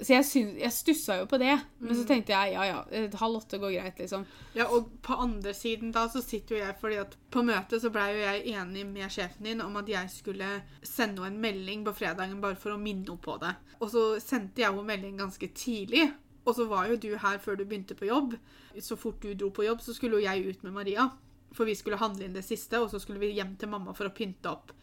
[0.00, 1.54] Så jeg, synes, jeg stussa jo på det.
[1.78, 4.24] Men så tenkte jeg ja, ja, eh, halv åtte går greit, liksom.
[4.56, 7.92] Ja, og på andre siden da så sitter jo jeg fordi at på møtet så
[7.94, 10.50] blei jo jeg enig med sjefen din om at jeg skulle
[10.82, 13.54] sende henne en melding på fredagen bare for å minne henne på det.
[13.80, 16.08] Og så sendte jeg henne melding ganske tidlig.
[16.44, 18.36] Og så var jo du her før du begynte på jobb.
[18.82, 21.08] Så fort du dro på jobb, så skulle jo jeg ut med Maria.
[21.54, 24.10] For vi skulle handle inn det siste, og så skulle vi hjem til mamma for
[24.10, 24.74] å pynte opp.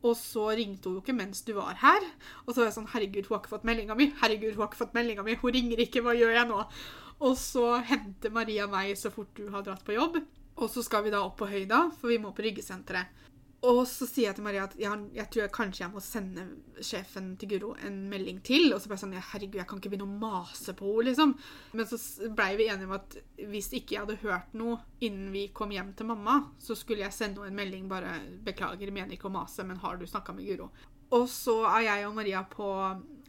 [0.00, 2.04] Og så ringte hun jo ikke mens du var her.
[2.46, 4.08] Og så var jeg sånn Herregud, hun har ikke fått meldinga mi.
[4.22, 5.36] Herregud, hun har ikke fått meldinga mi.
[5.42, 6.04] Hun ringer ikke.
[6.06, 6.60] Hva gjør jeg nå?
[7.20, 10.22] Og så henter Maria meg så fort du har dratt på jobb.
[10.60, 13.12] Og så skal vi da opp på høyda, for vi må på ryggesenteret.
[13.68, 16.44] Og så sier jeg til Maria at jeg, jeg tror jeg kanskje jeg må sende
[16.84, 18.70] sjefen til Guro en melding til.
[18.72, 21.34] Og så jeg sånn ja, Herregud, jeg kan ikke begynne å mase på henne, liksom.
[21.76, 21.98] Men så
[22.32, 23.18] blei vi enige om at
[23.50, 27.16] hvis ikke jeg hadde hørt noe innen vi kom hjem til mamma, så skulle jeg
[27.16, 30.48] sende henne en melding bare 'Beklager, mener ikke å mase, men har du snakka med
[30.48, 30.70] Guro?'
[31.10, 32.66] Og så er jeg og Maria på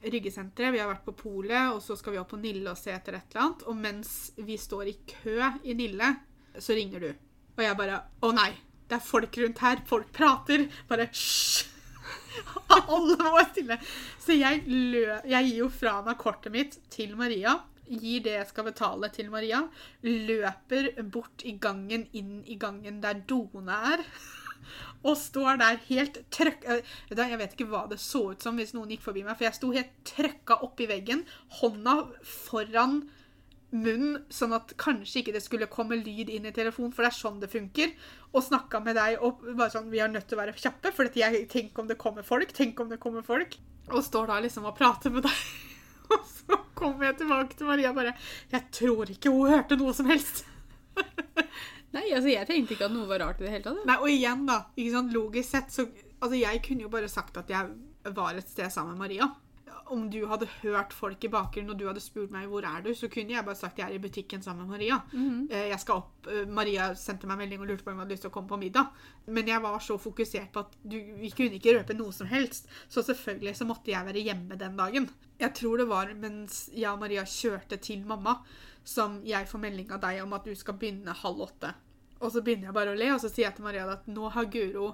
[0.06, 0.74] ryggesenteret.
[0.74, 3.18] Vi har vært på polet, og så skal vi opp på Nille og se etter
[3.18, 3.64] et eller annet.
[3.66, 6.12] Og mens vi står i kø i Nille,
[6.58, 7.10] så ringer du.
[7.58, 8.52] Og jeg bare Å nei,
[8.92, 9.84] det er folk rundt her.
[9.88, 10.68] Folk prater.
[10.90, 11.68] Bare hysj!
[12.72, 13.78] Alle må være stille.
[14.22, 17.58] Så jeg, jeg gir jo fra meg kortet mitt til Maria.
[17.92, 19.64] Gir det jeg skal betale til Maria.
[20.04, 24.06] Løper bort i gangen, inn i gangen der doene er.
[25.08, 26.68] Og står der helt trøkk...
[26.70, 29.48] eh, Jeg vet ikke hva det så ut som hvis noen gikk forbi meg, for
[29.48, 31.26] jeg sto helt trøkka oppi veggen,
[31.60, 33.02] hånda foran
[33.72, 37.18] munnen, sånn at kanskje ikke det skulle komme lyd inn i telefonen, for det er
[37.18, 37.94] sånn det funker.
[38.32, 41.10] Og snakka med deg og bare sånn Vi er nødt til å være kjappe, for
[41.22, 42.54] jeg, tenk om det kommer folk.
[42.56, 43.58] Tenk om det kommer folk.
[43.92, 45.44] Og står da liksom og prater med deg.
[46.12, 48.12] Og så kommer jeg tilbake til Maria bare
[48.52, 50.44] Jeg tror ikke hun hørte noe som helst.
[51.96, 53.86] Nei, altså jeg tenkte ikke at noe var rart i det hele tatt.
[53.88, 54.62] Nei, og igjen, da.
[54.76, 55.16] Ikke sant?
[55.16, 55.88] Logisk sett, så
[56.22, 59.26] Altså, jeg kunne jo bare sagt at jeg var et sted sammen med Maria.
[59.92, 62.92] Om du hadde hørt folk i bakgrunnen og du hadde spurt meg hvor er du,
[62.98, 64.98] så kunne jeg bare sagt jeg er i butikken sammen med Maria.
[65.96, 68.36] Opp, eh, Maria sendte meg melding og lurte på om jeg hadde lyst til å
[68.36, 68.90] komme på middag.
[69.28, 72.72] Men jeg var så fokusert på at du, vi kunne ikke røpe noe som helst.
[72.90, 75.12] Så selvfølgelig så måtte jeg være hjemme den dagen.
[75.42, 78.40] Jeg tror det var mens jeg og Maria kjørte til mamma,
[78.84, 81.76] som jeg får melding av deg om at du skal begynne halv åtte.
[82.22, 84.30] Og så begynner jeg bare å le, og så sier jeg til Maria at nå
[84.34, 84.94] har Guro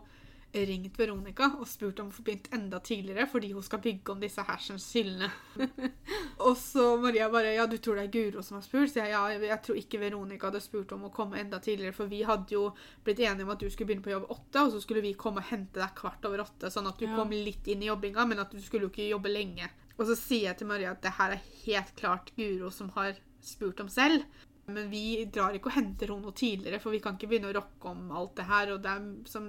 [0.53, 4.21] ringt Veronica og spurt om å få begynt enda tidligere fordi hun skal bygge om
[4.23, 5.29] disse hersens hyllene.
[6.45, 8.91] og så Maria bare Ja, du tror det er Guro som har spurt?
[8.93, 12.10] Så jeg ja, jeg tror ikke Veronica hadde spurt om å komme enda tidligere, for
[12.12, 12.63] vi hadde jo
[13.05, 15.43] blitt enige om at du skulle begynne på jobb åtte, og så skulle vi komme
[15.43, 17.15] og hente deg kvart over åtte, sånn at du Ja.
[17.15, 19.69] kom litt inn i jobbinga, men at du skulle jo ikke jobbe lenge.
[19.97, 23.15] Og så sier jeg til Maria at det her er helt klart Guro som har
[23.41, 24.23] spurt om selv.
[24.67, 27.56] Men vi drar ikke og henter henne noe tidligere, for vi kan ikke begynne å
[27.56, 28.73] rocke om alt det her.
[28.73, 28.95] Og det
[29.32, 29.45] som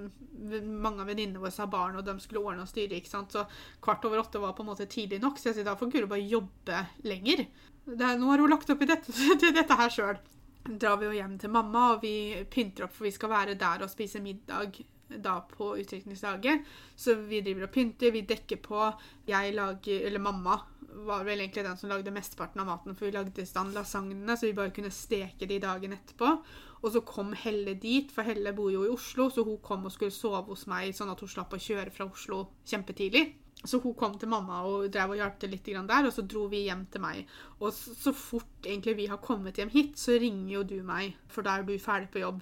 [0.63, 2.95] mange av venninnene våre har barn, og de skulle ordne og styre.
[2.95, 3.35] ikke sant?
[3.35, 3.43] Så
[3.83, 6.07] kvart over åtte var på en måte tidlig nok, så jeg sier da får Guro
[6.07, 7.43] bare jobbe lenger.
[7.89, 9.11] Er, nå har hun lagt opp i dette,
[9.43, 10.23] til dette her sjøl.
[10.69, 12.15] drar vi jo hjem til mamma, og vi
[12.55, 14.79] pynter opp, for vi skal være der og spise middag
[15.19, 16.63] da på utdrikningslaget.
[16.95, 18.87] Så vi driver og pynter, vi dekker på.
[19.27, 20.61] Jeg lager, eller mamma
[21.05, 24.35] var vel egentlig den som lagde mesteparten av maten, for vi lagde i stand lasagnene,
[24.37, 26.31] så vi bare kunne steke de dagen etterpå.
[26.79, 29.93] Og så kom Helle dit, for Helle bor jo i Oslo, så hun kom og
[29.95, 33.27] skulle sove hos meg, sånn at hun slapp å kjøre fra Oslo kjempetidlig.
[33.59, 36.45] Så hun kom til mamma og drev og hjalp til litt der, og så dro
[36.47, 37.27] vi hjem til meg.
[37.59, 41.43] Og så, fort egentlig vi har kommet hjem hit, så ringer jo du meg, for
[41.43, 42.39] da er du ferdig på jobb.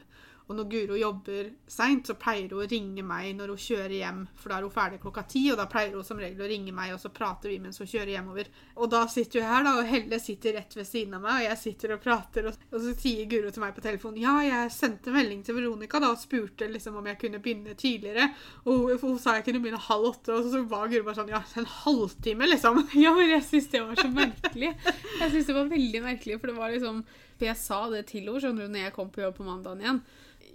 [0.48, 4.22] Og når Guro jobber seint, så pleier hun å ringe meg når hun kjører hjem,
[4.40, 6.72] for da er hun ferdig klokka ti, og da pleier hun som regel å ringe
[6.76, 8.52] meg, og så prater vi mens hun kjører hjemover.
[8.80, 11.48] Og da sitter hun her, da, og Helle sitter rett ved siden av meg, og
[11.50, 14.72] jeg sitter og prater, og, og så sier Guro til meg på telefonen ja, jeg
[14.78, 18.30] sendte melding til Veronica da og spurte liksom om jeg kunne begynne tidligere,
[18.64, 21.34] og hun, hun sa jeg kunne begynne halv åtte, og så var Guro bare sånn
[21.36, 22.86] ja, en halvtime, liksom.
[23.08, 24.72] Ja, men jeg syns det var så merkelig.
[25.20, 27.04] Jeg synes det var veldig merkelig, for det var liksom
[27.38, 29.84] For jeg sa det til henne skjønner du, når jeg kom på jobb på mandagen
[29.84, 30.00] igjen.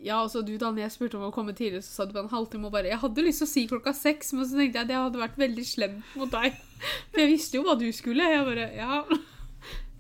[0.03, 2.15] Ja, og så du da når jeg spurte om å komme tidligere, så sa du
[2.17, 4.59] på en halvtime og bare Jeg hadde lyst til å si klokka seks, men så
[4.59, 6.57] tenkte jeg at det hadde vært veldig slemt mot deg.
[7.13, 8.27] For jeg visste jo hva du skulle.
[8.33, 9.03] Jeg bare Ja.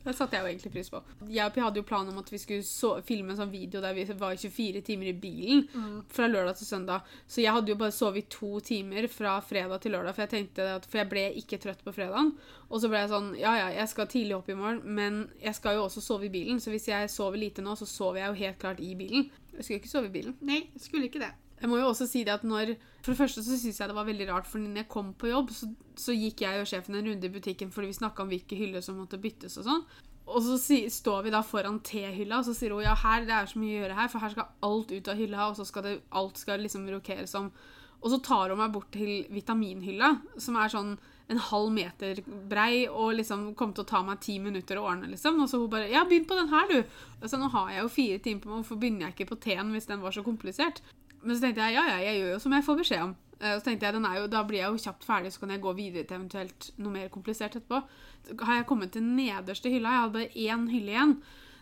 [0.02, 1.00] Det satte jeg jo egentlig pris på.
[1.30, 3.82] Jeg og Pi hadde jo planen om at vi skulle så, filme en sånn video
[3.84, 5.62] der vi var 24 timer i bilen
[6.10, 7.06] fra lørdag til søndag.
[7.30, 10.32] Så jeg hadde jo bare sovet i to timer fra fredag til lørdag, for jeg
[10.34, 12.32] tenkte at, for jeg ble ikke trøtt på fredagen.
[12.68, 15.54] Og så ble jeg sånn Ja, ja, jeg skal tidlig opp i morgen, men jeg
[15.58, 16.58] skal jo også sove i bilen.
[16.60, 19.30] Så hvis jeg sover lite nå, så sover jeg jo helt klart i bilen.
[19.54, 20.36] Jeg skulle ikke sove i bilen.
[20.40, 21.32] Nei, jeg skulle ikke det.
[21.62, 23.94] Jeg må jo også si det at når For det første så syns jeg det
[23.94, 26.98] var veldig rart, for når jeg kom på jobb, så, så gikk jeg og sjefen
[26.98, 29.84] en runde i butikken fordi vi snakka om hvilke hyller som måtte byttes og sånn.
[30.32, 33.34] Og så si, står vi da foran T-hylla, og så sier hun ja, her, det
[33.34, 35.66] er så mye å gjøre her, for her skal alt ut av hylla, og så
[35.66, 37.50] skal det, alt skal liksom rokeres om.
[38.02, 40.94] Og så tar hun meg bort til vitaminhylla, som er sånn
[41.32, 42.18] en halv meter
[42.50, 45.38] brei, og liksom kom til å ta meg ti minutter å ordne, liksom.
[45.42, 46.82] Og så hun bare Ja, begynn på den her, du.
[47.20, 49.72] Altså, nå har jeg jo fire timer på meg, hvorfor begynner jeg ikke på T-en
[49.74, 50.82] hvis den var så komplisert?
[51.22, 53.14] Men så tenkte jeg ja, ja, jeg gjør jo som jeg får beskjed om.
[53.40, 55.62] Eh, Og så tenkte jeg, jo, Da blir jeg jo kjapt ferdig, så kan jeg
[55.62, 57.82] gå videre til eventuelt noe mer komplisert etterpå.
[58.42, 61.16] Har jeg kommet til nederste hylla, jeg hadde bare én hylle igjen,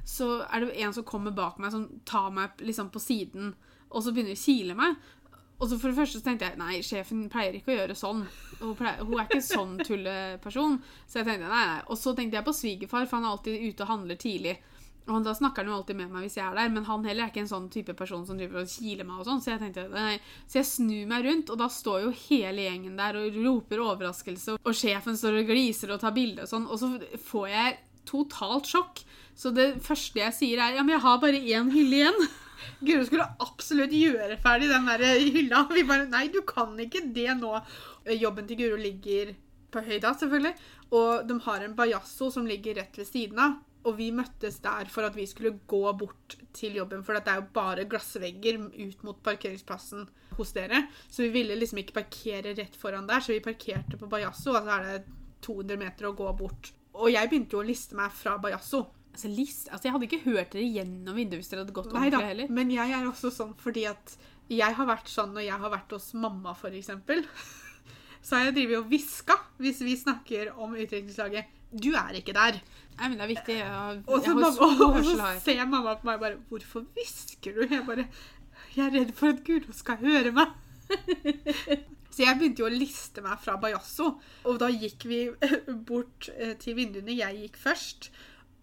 [0.05, 3.55] så er det en som kommer bak meg, som tar meg liksom på siden,
[3.91, 4.97] og så begynner å kile meg.
[5.61, 8.23] Og så for det første så tenkte jeg nei, sjefen pleier ikke å gjøre sånn.
[8.63, 10.79] Hun, pleier, hun er ikke sånn tulleperson.
[11.05, 11.83] Så jeg tenkte nei, nei.
[11.93, 14.55] Og så tenkte jeg på svigerfar, for han er alltid ute og handler tidlig.
[15.11, 17.27] Og da snakker han jo alltid med meg hvis jeg er der, men han heller
[17.27, 19.43] er ikke en sånn type person som driver og kiler meg og sånn.
[19.43, 20.19] Så jeg tenkte nei.
[20.47, 24.59] Så jeg snur meg rundt, og da står jo hele gjengen der og roper overraskelse,
[24.61, 26.93] og sjefen står og gliser og tar bilde og sånn, og så
[27.31, 29.03] får jeg totalt sjokk.
[29.37, 32.25] Så det første jeg sier er ja, men jeg har bare én hylle igjen.
[32.85, 35.65] Guro skulle absolutt gjøre ferdig den der hylla.
[35.77, 37.55] Vi bare Nei, du kan ikke det nå.
[38.21, 39.35] Jobben til Guro ligger
[39.71, 40.55] på høyda, selvfølgelig.
[40.99, 43.59] Og de har en bajasso som ligger rett ved siden av.
[43.89, 47.41] Og vi møttes der for at vi skulle gå bort til jobben, for det er
[47.41, 50.05] jo bare glassvegger ut mot parkeringsplassen
[50.37, 50.83] hos dere.
[51.09, 54.69] Så vi ville liksom ikke parkere rett foran der, så vi parkerte på Bajasso, og
[54.69, 54.99] så er det
[55.47, 56.73] 200 meter å gå bort.
[57.01, 58.85] Og jeg begynte jo å liste meg fra Bajasso.
[59.11, 62.05] Altså, list, altså, Jeg hadde ikke hørt dere gjennom vinduet hvis dere hadde gått Nei
[62.11, 62.53] det ordentlig heller.
[62.55, 64.13] men jeg er også sånn fordi at
[64.51, 67.25] jeg har vært sånn når jeg har vært hos mamma, eksempel.
[68.23, 71.47] Så har jeg drevet og hviska hvis vi snakker om utdrikningslaget.
[71.71, 72.59] Du er ikke der.
[72.99, 73.57] Nei, men det er viktig.
[74.25, 74.49] Så, mamma,
[74.91, 78.09] og så ser mamma på meg og bare 'Hvorfor hvisker du?' Jeg bare
[78.77, 80.53] 'Jeg er redd for at Guro skal høre meg'.
[82.11, 85.21] Så jeg begynte jo å liste meg fra Bajasso, og da gikk vi
[85.89, 87.15] bort eh, til vinduene.
[87.15, 88.11] Jeg gikk først,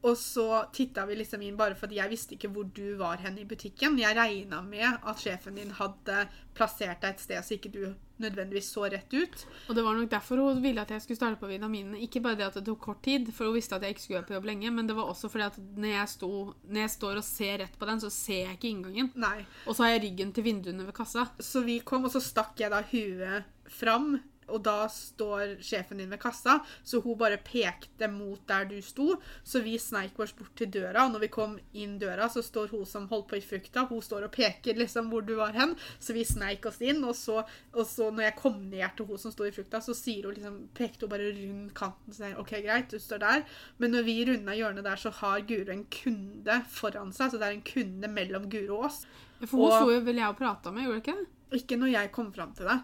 [0.06, 3.40] Og så titta vi liksom inn, bare fordi jeg visste ikke hvor du var hen
[3.42, 3.98] i butikken.
[4.00, 7.82] Jeg regna med at sjefen din hadde plassert deg et sted så ikke du
[8.22, 9.44] nødvendigvis så rett ut.
[9.70, 12.00] Og det var nok derfor hun ville at jeg skulle starte på vitaminene.
[12.02, 14.22] Ikke bare det at det tok kort tid, for hun visste at jeg ikke skulle
[14.22, 16.32] være på jobb lenge, men det var også fordi at når jeg, sto,
[16.66, 19.12] når jeg står og ser rett på den, så ser jeg ikke inngangen.
[19.18, 19.38] Nei.
[19.66, 21.28] Og så har jeg ryggen til vinduene ved kassa.
[21.42, 24.16] Så vi kom, og så stakk jeg da huet fram.
[24.48, 29.18] Og da står sjefen din ved kassa, så hun bare pekte mot der du sto.
[29.44, 32.70] Så vi sneik oss bort til døra, og når vi kom inn døra, så står
[32.72, 35.76] hun som holdt på i frukta, hun står og peker liksom hvor du var hen.
[36.00, 37.42] Så vi sneik oss inn, og så,
[37.74, 40.38] og så når jeg kom ned til hun som sto i frukta, så sier hun
[40.40, 42.14] liksom, pekte hun bare rundt kanten.
[42.14, 43.44] og sier OK, greit, du står der.
[43.78, 47.48] Men når vi runda hjørnet der, så har Guro en kunde foran seg, så det
[47.52, 49.04] er en kunde mellom Guro og oss.
[49.44, 51.34] For hun Og- sto jo vel jeg og prata med, gjorde hun ikke?
[51.62, 52.82] Ikke når jeg kom fram til deg.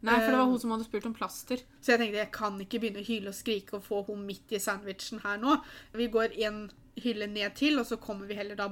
[0.00, 1.64] Nei, for det var Eh, hun som hadde spurt om plaster.
[1.80, 4.52] Så jeg tenkte jeg kan ikke begynne å hyle og skrike og få hun midt
[4.56, 5.58] i sandwichen her nå.
[5.92, 8.70] Vi går en hylle ned til, og så kommer vi heller da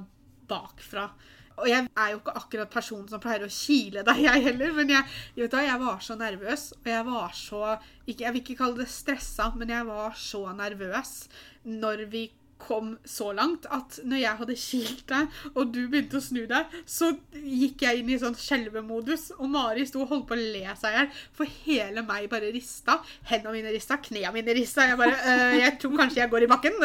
[0.48, 1.10] bakfra.
[1.58, 4.72] Og jeg er jo ikke akkurat personen som pleier å kile deg, jeg heller.
[4.76, 7.62] Men jeg, vet du, jeg var så nervøs, og jeg var så
[8.06, 11.14] ikke, Jeg vil ikke kalle det stressa, men jeg var så nervøs
[11.68, 12.28] når vi
[12.59, 16.75] kom så langt at når jeg hadde kilt deg, og du begynte å snu deg,
[16.88, 20.64] så gikk jeg inn i sånn skjelvemodus, og Mari sto og holdt på å le
[20.79, 22.99] seg i hjel, for hele meg bare rista.
[23.31, 24.87] Hendene mine rista, knærne mine rista.
[24.88, 26.77] Jeg bare øh, Jeg tror kanskje jeg går i bakken.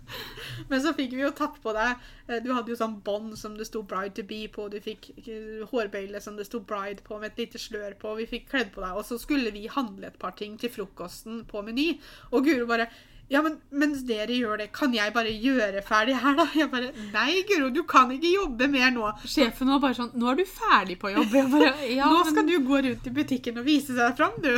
[0.70, 1.94] Men så fikk vi jo tatt på deg
[2.28, 5.10] eh, Du hadde jo sånn bånd som det sto 'Bride to be' på, du fikk
[5.24, 8.72] eh, hårbøyle som det sto 'Bride' på, med et lite slør på, vi fikk kledd
[8.74, 11.88] på deg, og så skulle vi handle et par ting til frokosten på Meny,
[12.30, 12.90] og Guro bare
[13.32, 16.44] ja, men mens dere gjør det, kan jeg bare gjøre ferdig her, da?
[16.58, 19.08] Jeg bare Nei, Guro, du kan ikke jobbe mer nå.
[19.24, 22.46] Sjefen var bare sånn 'Nå er du ferdig på jobb.' Bare, ja, nå men- skal
[22.46, 24.54] du gå rundt i butikken og vise deg fram, du.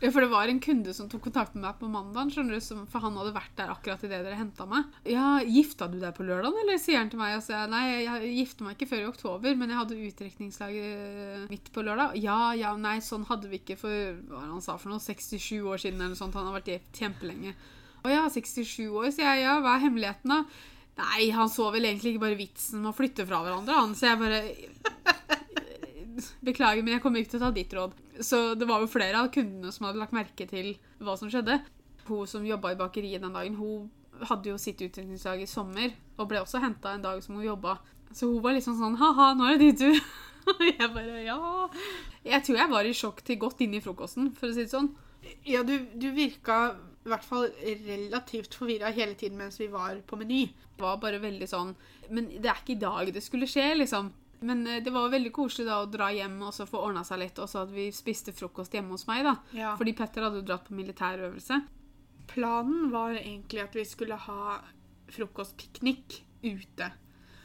[0.00, 2.60] Ja, for det var en kunde som tok kontakt med meg på mandag, skjønner du,
[2.64, 4.86] som, for han hadde vært der akkurat idet dere henta meg.
[5.04, 6.78] Ja, gifta du deg på lørdag, eller?
[6.80, 7.34] sier han til meg.
[7.36, 11.50] Og så jeg, nei, jeg gifta meg ikke før i oktober, men jeg hadde utdrikningslaget
[11.52, 12.16] midt på lørdag.
[12.16, 15.76] Ja, ja, nei, sånn hadde vi ikke for hva han sa for noe, 67 år
[15.84, 16.34] siden eller noe sånt.
[16.38, 17.52] Han har vært gift kjempelenge.
[18.04, 19.44] Å ja, 67 år, sier jeg.
[19.44, 20.44] Ja, hva er hemmeligheten, da?
[21.00, 23.94] Nei, han så vel egentlig ikke bare vitsen med å flytte fra hverandre, han.
[23.96, 24.40] Så jeg bare
[26.44, 27.94] Beklager, men jeg kommer ikke til å ta ditt råd.
[28.20, 31.60] Så det var jo flere av kundene som hadde lagt merke til hva som skjedde.
[32.08, 33.88] Hun som jobba i bakeriet den dagen, hun
[34.28, 37.78] hadde jo sitt utdrikningslag i sommer og ble også henta en dag som hun jobba.
[38.12, 40.02] Så hun var liksom sånn Ha-ha, nå er det din tur.
[40.50, 41.38] Og jeg bare Ja.
[42.26, 44.72] Jeg tror jeg var i sjokk til godt inn i frokosten, for å si det
[44.72, 44.90] sånn.
[45.46, 47.46] Ja, du, du virka i hvert fall
[47.86, 50.42] relativt forvirra hele tiden mens vi var på Meny.
[50.76, 51.74] Det var bare veldig sånn
[52.10, 54.10] Men det er ikke i dag det skulle skje, liksom.
[54.40, 57.22] Men eh, det var veldig koselig da å dra hjem og så få ordna seg
[57.22, 59.36] litt, og så at vi spiste frokost hjemme hos meg, da.
[59.56, 59.74] Ja.
[59.80, 61.60] Fordi Petter hadde jo dratt på militærøvelse.
[62.30, 64.58] Planen var egentlig at vi skulle ha
[65.10, 66.90] frokostpiknik ute.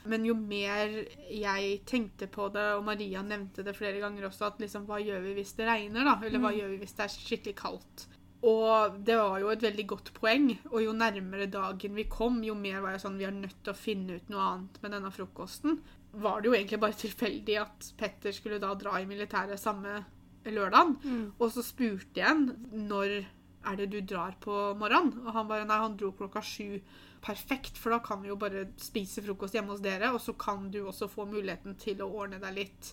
[0.05, 0.91] Men jo mer
[1.33, 5.23] jeg tenkte på det, og Maria nevnte det flere ganger også, at liksom, hva gjør
[5.25, 6.19] vi hvis det regner, da?
[6.21, 8.05] Eller hva gjør vi hvis det er skikkelig kaldt?
[8.45, 10.49] Og det var jo et veldig godt poeng.
[10.71, 13.73] Og jo nærmere dagen vi kom, jo mer var jeg sånn Vi er nødt til
[13.73, 15.79] å finne ut noe annet med denne frokosten.
[16.15, 20.03] Var det jo egentlig bare tilfeldig at Petter skulle da dra i militæret samme
[20.45, 20.95] lørdag.
[21.39, 23.25] Og så spurte jeg han når
[23.65, 25.25] er det du drar på morgenen?
[25.25, 26.79] Og han bare nei, han dro klokka sju.
[27.25, 30.67] Perfekt, for da kan vi jo bare spise frokost hjemme hos dere, og så kan
[30.69, 32.91] du også få muligheten til å ordne deg litt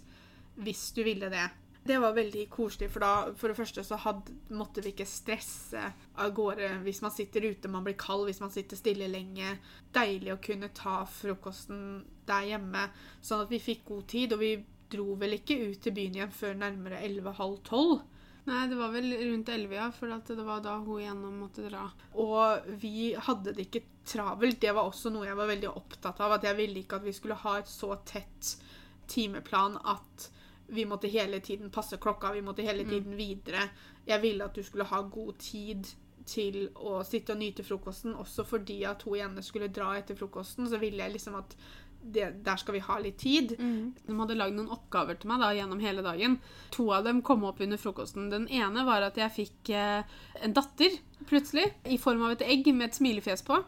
[0.64, 1.44] hvis du ville det.
[1.84, 5.80] Det var veldig koselig, for da for det første så hadde, måtte vi ikke stresse
[6.22, 9.56] av gårde hvis man sitter ute, man blir kald, hvis man sitter stille lenge.
[9.94, 12.86] Deilig å kunne ta frokosten der hjemme,
[13.18, 14.36] sånn at vi fikk god tid.
[14.36, 14.52] Og vi
[14.92, 17.96] dro vel ikke ut til byen igjen før nærmere 11.30 12.
[18.42, 21.84] Nei, det var vel rundt 11, ja, for det var da hun igjennom måtte dra.
[22.18, 24.60] Og vi hadde det ikke travelt.
[24.62, 26.36] Det var også noe jeg var veldig opptatt av.
[26.38, 28.54] At jeg ville ikke at vi skulle ha et så tett
[29.10, 30.30] timeplan at
[30.72, 33.68] vi måtte hele tiden passe klokka, vi måtte hele tiden videre.
[34.06, 35.90] Jeg ville at du skulle ha god tid
[36.26, 40.68] til å sitte og nyte frokosten, også fordi at hun igjen skulle dra etter frokosten.
[40.70, 41.56] Så ville jeg liksom at
[42.02, 43.54] det, der skal vi ha litt tid.
[44.06, 46.38] De hadde lagd noen oppgaver til meg da gjennom hele dagen.
[46.74, 48.30] To av dem kom opp under frokosten.
[48.32, 50.02] Den ene var at jeg fikk eh,
[50.42, 53.60] en datter plutselig, i form av et egg med et smilefjes på.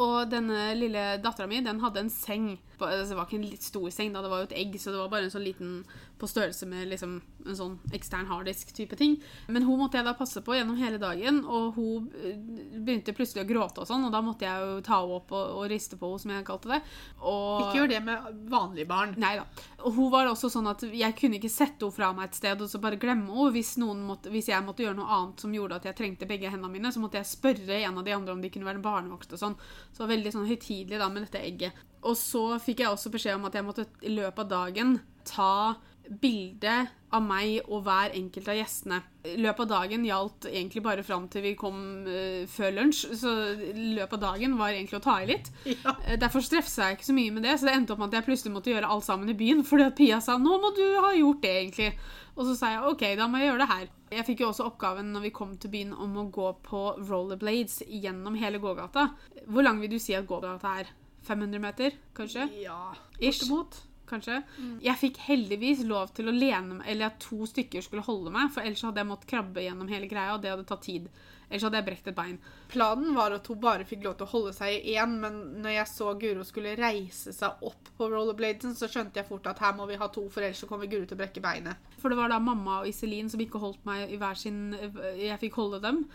[0.00, 2.54] Og denne lille dattera mi den hadde en seng.
[2.78, 2.80] Det
[3.12, 5.10] var ikke en litt stor seng, da, det var jo et egg, så det var
[5.12, 5.74] bare en sånn liten
[6.22, 9.16] på størrelse med liksom, en sånn ekstern harddisk-type ting.
[9.50, 12.38] Men hun måtte jeg da passe på gjennom hele dagen, og hun eh,
[12.78, 15.56] begynte plutselig å gråte og sånn, og da måtte jeg jo ta henne opp og,
[15.58, 16.80] og riste på henne, som jeg kalte det.
[17.26, 19.16] Og Ikke gjør det med vanlige barn.
[19.22, 19.46] Nei da.
[19.82, 22.62] Og hun var også sånn at jeg kunne ikke sette henne fra meg et sted
[22.62, 23.50] og så bare glemme henne.
[23.56, 26.70] Hvis, måtte, hvis jeg måtte gjøre noe annet som gjorde at jeg trengte begge hendene
[26.70, 29.42] mine, så måtte jeg spørre en av de andre om de kunne være barnevokst og
[29.42, 29.58] sånn.
[29.96, 31.88] Så veldig sånn høytidelig da med dette egget.
[32.06, 34.96] Og så fikk jeg også beskjed om at jeg måtte i løpet av dagen
[35.28, 35.74] ta
[36.20, 36.74] bilde
[37.12, 38.98] av meg og hver enkelt av gjestene.
[39.38, 43.32] Løpet av dagen gjaldt egentlig bare fram til vi kom uh, før lunsj, så
[43.76, 45.52] løpet av dagen var egentlig å ta i litt.
[45.72, 45.94] Ja.
[46.04, 48.20] Uh, derfor strefsa jeg ikke så mye med det, så det endte opp med at
[48.20, 50.84] jeg plutselig måtte gjøre alt sammen i byen, fordi at Pia sa 'nå må du
[51.04, 51.90] ha gjort det', egentlig.
[52.36, 53.92] Og så sa jeg 'ok, da må jeg gjøre det her'.
[54.12, 57.82] Jeg fikk jo også oppgaven når vi kom til byen om å gå på rollerblades
[57.88, 59.08] gjennom hele gågata.
[59.46, 60.92] Hvor lang vil du si at gågata er?
[61.22, 62.48] 500 meter, kanskje?
[62.64, 62.92] Ja.
[63.20, 63.91] Bortimot.
[64.12, 64.38] Kanskje.
[64.84, 68.52] Jeg fikk heldigvis lov til å lene meg, eller at to stykker skulle holde meg,
[68.54, 71.08] for ellers hadde jeg måttet krabbe gjennom hele greia, og det hadde tatt tid.
[71.52, 72.38] Ellers hadde jeg brekt et bein.
[72.72, 75.74] Planen var at hun bare fikk lov til å holde seg i én, men når
[75.74, 79.74] jeg så Guro skulle reise seg opp på rollerbladen, så skjønte jeg fort at her
[79.76, 81.90] må vi ha to, for ellers så kommer Guro til å brekke beinet.
[82.00, 85.38] For det var da mamma og Iselin som ikke holdt meg i hver sin Jeg
[85.42, 86.06] fikk holde dem.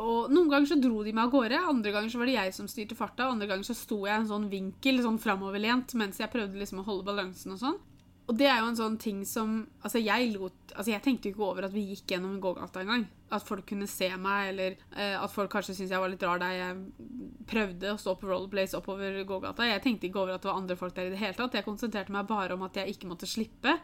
[0.00, 2.56] Og noen ganger så dro de meg av gårde, andre ganger så var det jeg
[2.56, 6.22] som styrte farta, andre ganger så sto jeg i en sånn vinkel, sånn framoverlent, mens
[6.22, 7.78] jeg prøvde liksom å holde balansen og sånn.
[8.26, 11.36] Og det er jo en sånn ting som Altså, jeg lot Altså, jeg tenkte jo
[11.36, 13.06] ikke over at vi gikk gjennom gågata engang.
[13.34, 16.38] At folk kunne se meg, eller eh, at folk kanskje syntes jeg var litt rar
[16.38, 16.76] da jeg
[17.50, 19.66] prøvde å stå på rollerblades oppover gågata.
[19.66, 21.56] Jeg tenkte ikke over at det var andre folk der i det hele tatt.
[21.58, 23.74] Jeg konsentrerte meg bare om at jeg ikke måtte slippe,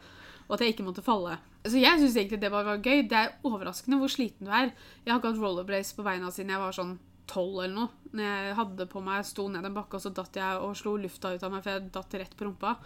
[0.47, 1.39] og at jeg ikke måtte falle.
[1.67, 3.07] Så jeg syns egentlig det var, var gøy.
[3.11, 4.71] Det er overraskende hvor sliten du er.
[5.03, 6.97] Jeg har ikke hatt rollerblades på beina siden jeg var sånn
[7.31, 8.11] tolv eller noe.
[8.13, 10.97] Når jeg hadde på meg, sto ned en bakke, og så datt jeg og slo
[11.01, 12.77] lufta ut av meg, for jeg datt rett på rumpa.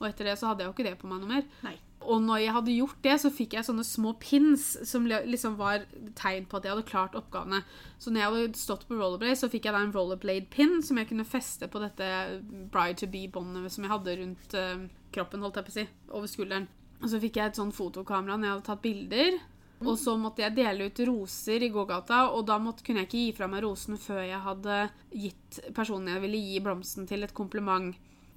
[0.00, 1.46] Og etter det så hadde jeg jo ikke det på meg noe mer.
[1.64, 1.76] Nei.
[2.04, 5.86] Og når jeg hadde gjort det, så fikk jeg sånne små pins som liksom var
[6.18, 7.62] tegn på at jeg hadde klart oppgavene.
[7.98, 11.10] Så når jeg hadde stått på rollerblade, så fikk jeg da en rollerblade-pin som jeg
[11.10, 12.08] kunne feste på dette
[12.74, 16.30] bride to be-båndet som jeg hadde rundt eh, kroppen, holdt jeg på å si, over
[16.30, 16.68] skulderen.
[17.00, 19.42] Og så fikk jeg et sånn fotokamera når jeg hadde tatt bilder.
[19.84, 23.22] Og så måtte jeg dele ut roser i gågata, og da måtte, kunne jeg ikke
[23.24, 24.78] gi fra meg rosen før jeg hadde
[25.12, 27.90] gitt personen jeg ville gi blomsten til, et kompliment.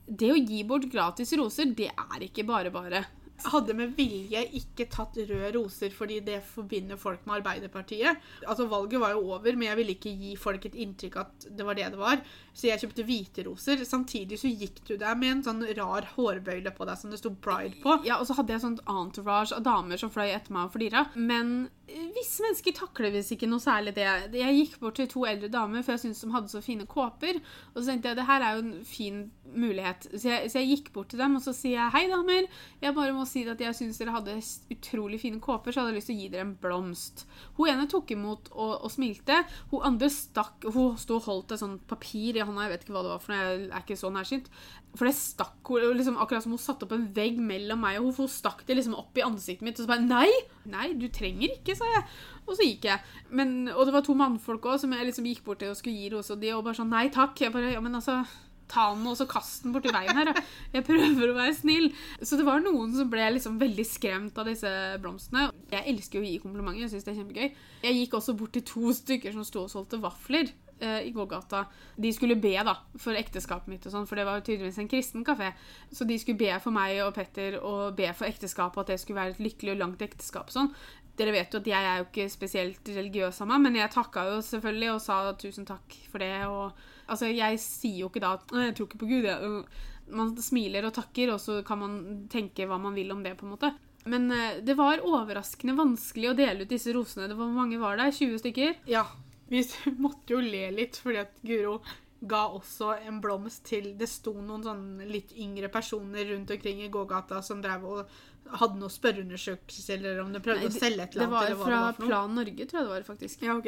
[0.07, 3.05] Det å gi bort gratis roser, det er ikke bare bare.
[3.45, 8.17] Hadde med vilje ikke tatt røde roser, fordi det forbinder folk med Arbeiderpartiet.
[8.47, 11.67] Altså, Valget var jo over, men jeg ville ikke gi folk et inntrykk at det
[11.67, 12.23] var det det var.
[12.57, 13.83] Så jeg kjøpte hvite roser.
[13.85, 17.29] Samtidig så gikk du der med en sånn rar hårbøyle på deg som det sto
[17.29, 17.99] Bride på.
[18.07, 21.05] Ja, og så hadde jeg sånt entourage av damer som fløy etter meg og flira.
[21.13, 24.07] Men eh, visse mennesker takler visst ikke noe særlig det.
[24.33, 27.37] Jeg gikk bort til to eldre damer, for jeg syntes de hadde så fine kåper.
[27.75, 29.21] Og så tenkte jeg det her er jo en fin
[29.53, 30.09] mulighet.
[30.15, 32.49] Så jeg, så jeg gikk bort til dem og så sier jeg, hei, damer.
[32.81, 34.37] Jeg bare må si at jeg syns dere hadde
[34.73, 37.25] utrolig fine kåper, så jeg hadde lyst til å gi dere en blomst.
[37.57, 39.41] Hun ene tok imot og, og smilte.
[39.71, 42.95] Hun andre stakk Hun sto og holdt et sånt papir i hånda, jeg vet ikke
[42.95, 44.49] hva det var for noe, jeg er ikke så nærsynt.
[44.97, 48.09] For det stakk hun liksom, Akkurat som hun satte opp en vegg mellom meg og
[48.09, 49.77] hun, for hun stakk det liksom opp i ansiktet mitt.
[49.79, 50.31] Og så bare Nei!
[50.67, 52.03] Nei, du trenger ikke, sa jeg.
[52.47, 53.21] Og så gikk jeg.
[53.35, 55.99] Men, og det var to mannfolk òg som jeg liksom gikk bort til og skulle
[55.99, 57.39] gi rose, og de og bare sånn Nei takk.
[57.43, 58.21] Jeg bare Ja, men altså
[58.67, 60.33] Ta den og så kast den borti veien her.
[60.75, 61.89] Jeg prøver å være snill.
[62.19, 64.71] Så det var noen som ble liksom veldig skremt av disse
[65.03, 65.47] blomstene.
[65.71, 66.83] Jeg elsker å gi komplimenter.
[66.83, 67.65] Jeg synes det er kjempegøy.
[67.87, 71.63] Jeg gikk også bort til to stykker som sto og solgte vafler eh, i gågata.
[71.95, 74.91] De skulle be da, for ekteskapet mitt, og sånn, for det var jo tydeligvis en
[74.91, 75.53] kristen kafé.
[75.93, 79.21] Så de skulle be for meg og Petter og be for ekteskapet, at det skulle
[79.21, 80.51] være et lykkelig og langt ekteskap.
[80.53, 80.73] sånn.
[81.17, 84.27] Dere vet jo at jeg er jo ikke spesielt religiøs av meg, men jeg takka
[84.27, 86.45] jo selvfølgelig og sa tusen takk for det.
[86.45, 86.77] og
[87.07, 89.27] altså, Jeg sier jo ikke da at 'jeg tror ikke på Gud'.
[89.27, 89.65] Jeg.
[90.09, 93.37] Man smiler og takker, og så kan man tenke hva man vil om det.
[93.37, 93.73] på en måte.
[94.05, 97.33] Men eh, det var overraskende vanskelig å dele ut disse rosene.
[97.35, 98.13] Hvor mange var det?
[98.15, 98.75] 20 stykker?
[98.87, 99.05] Ja,
[99.49, 99.63] vi
[99.99, 101.81] måtte jo le litt, fordi at Guro
[102.21, 106.89] ga også en blomst til Det sto noen sånn litt yngre personer rundt omkring i
[106.89, 108.07] gågata som drev og
[108.47, 111.57] hadde noe spørreundersøkelser, eller om de prøvde Nei, å selge et eller Det annet.
[111.59, 112.07] var fra det var.
[112.07, 113.41] Plan Norge, tror jeg det var, faktisk.
[113.43, 113.67] Ja, ok.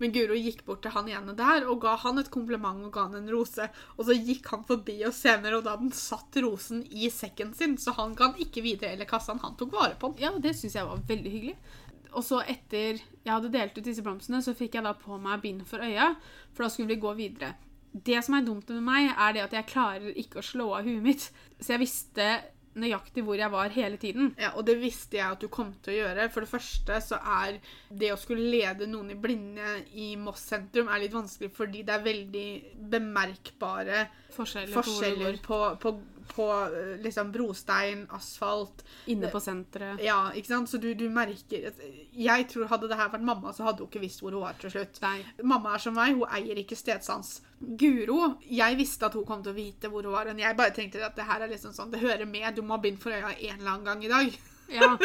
[0.00, 3.04] Men Guro gikk bort til han ene der og ga han et kompliment og ga
[3.06, 3.68] han en rose.
[3.96, 7.76] Og så gikk han forbi oss senere, og da han satt rosen i sekken sin,
[7.78, 9.44] så han kan ikke videre eller kassa den.
[9.46, 10.24] Han tok vare på den.
[10.26, 11.56] Ja, det syns jeg var veldig hyggelig.
[12.16, 15.40] Og så etter jeg hadde delt ut disse blomstene, så fikk jeg da på meg
[15.42, 16.16] bind for øya,
[16.52, 17.54] for da skulle vi gå videre.
[18.04, 20.84] Det som er dumt med meg, er det at jeg klarer ikke å slå av
[20.84, 21.30] huet mitt.
[21.60, 22.28] Så jeg visste
[22.76, 24.32] nøyaktig hvor jeg var hele tiden.
[24.40, 26.28] Ja, og det visste jeg at du kom til å gjøre.
[26.32, 27.56] For det første så er
[27.88, 31.96] det å skulle lede noen i blinde i Moss sentrum er litt vanskelig fordi det
[31.96, 32.48] er veldig
[32.92, 34.04] bemerkbare
[34.36, 40.02] Forskjeller, forskjeller på, på, på eh, liksom brostein, asfalt Inne på senteret.
[40.04, 40.70] Ja, ikke sant?
[40.70, 41.70] Så du, du merker
[42.12, 44.58] Jeg tror hadde det her vært mamma, så hadde hun ikke visst hvor hun var
[44.60, 45.00] til slutt.
[45.04, 45.20] Nei.
[45.42, 47.38] Mamma er som meg, hun eier ikke stedsans.
[47.60, 50.74] Guro, jeg visste at hun kom til å vite hvor hun var, men jeg bare
[50.76, 53.14] tenkte at det her er liksom sånn, det hører med, du må ha bind for
[53.14, 54.38] øya en eller annen gang i dag.
[54.72, 54.96] Ja.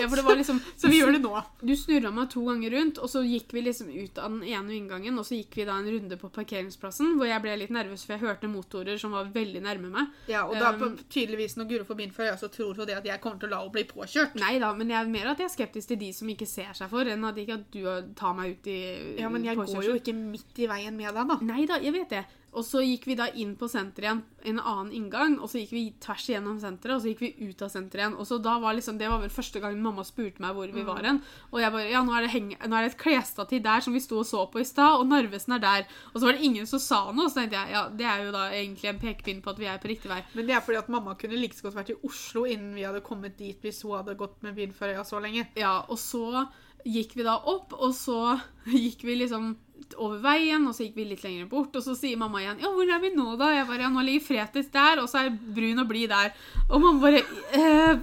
[0.00, 1.42] ja, for det var liksom Så vi gjør det nå.
[1.60, 4.76] Du snurra meg to ganger rundt, og så gikk vi liksom ut av den ene
[4.78, 8.06] inngangen, og så gikk vi da en runde på parkeringsplassen, hvor jeg ble litt nervøs,
[8.06, 10.14] for jeg hørte motorer som var veldig nærme meg.
[10.30, 12.96] Ja, og da Um, tydeligvis når Guro får bind for øya, så tror hun det
[12.98, 14.36] at jeg kommer til å la henne bli påkjørt.
[14.40, 16.72] Nei da, men jeg er mer at jeg er skeptisk til de som ikke ser
[16.76, 18.80] seg for, enn at ikke at du tar meg ut i
[19.20, 21.38] Ja, men jeg går jo ikke midt i veien med deg, da.
[21.44, 22.24] Nei da, jeg vet det.
[22.54, 25.72] Og så gikk vi da inn på senteret igjen, en annen inngang, og så gikk
[25.74, 28.16] vi tvers igjennom senteret, og så gikk vi ut av senteret igjen.
[28.20, 30.84] Og så da var liksom, Det var vel første gang mamma spurte meg hvor vi
[30.86, 31.20] var hen.
[31.50, 33.96] Og jeg bare Ja, nå er det, heng nå er det et klesstativ der som
[33.96, 35.88] vi sto og så på i stad, og Narvesen er der.
[36.12, 38.34] Og så var det ingen som sa noe, så tenkte jeg ja, det er jo
[38.34, 40.20] da egentlig en pekepinn på at vi er på riktig vei.
[40.34, 42.86] Men det er fordi at mamma kunne like så godt vært i Oslo innen vi
[42.86, 45.48] hadde kommet dit hvis hun hadde gått med bind for øya så lenge.
[45.58, 46.46] Ja, og så
[46.84, 48.36] gikk vi da opp, og så
[48.84, 49.54] gikk vi liksom
[49.96, 52.70] over veien, og så gikk vi litt lenger bort, og så sier mamma igjen 'Ja,
[52.74, 55.30] hvor er vi nå, da?' Jeg bare 'Ja, nå ligger Fretis der, og så er
[55.30, 56.32] Brun og blid der'.
[56.70, 57.22] Og mamma bare
[57.52, 57.98] eh.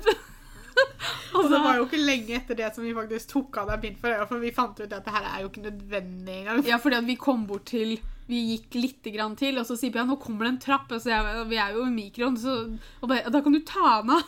[1.35, 3.99] Og det var jo ikke lenge etter det som vi faktisk tok av deg bind
[3.99, 6.63] for øya, for vi fant ut at det her er jo ikke nødvendig engang.
[6.67, 7.99] Ja, fordi at vi kom bort til
[8.31, 11.01] Vi gikk litt grann til, og så sier Bjørn 'Nå kommer det en trapp', og
[11.01, 14.15] så jeg, vi er jo i mikroen, så og bare, Da kan du ta den
[14.15, 14.23] av.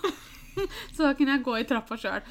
[0.96, 2.22] Så da kunne jeg gå i trappa sjøl.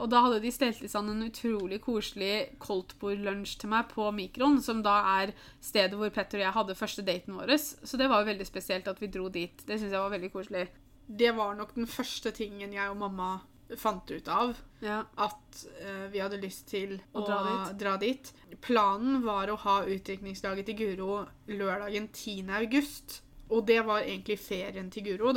[0.00, 4.60] og da hadde de stelt i stand en utrolig koselig koldtbordlunsj til meg på Mikron,
[4.62, 7.56] som da er stedet hvor Petter og jeg hadde første daten vår.
[7.58, 9.66] Så det var jo veldig spesielt at vi dro dit.
[9.66, 10.66] Det syns jeg var veldig koselig.
[11.06, 13.36] Det var nok den første tingen jeg og mamma
[13.74, 14.54] fant ut av.
[14.84, 15.00] Ja.
[15.18, 17.78] At uh, vi hadde lyst til å, Å dra dit.
[17.82, 18.32] dra dit.
[18.62, 22.52] Planen var å ha utdrikningslaget til Guro lørdagen 10.
[22.60, 23.20] august.
[23.46, 25.30] Og det var egentlig ferien til Guro.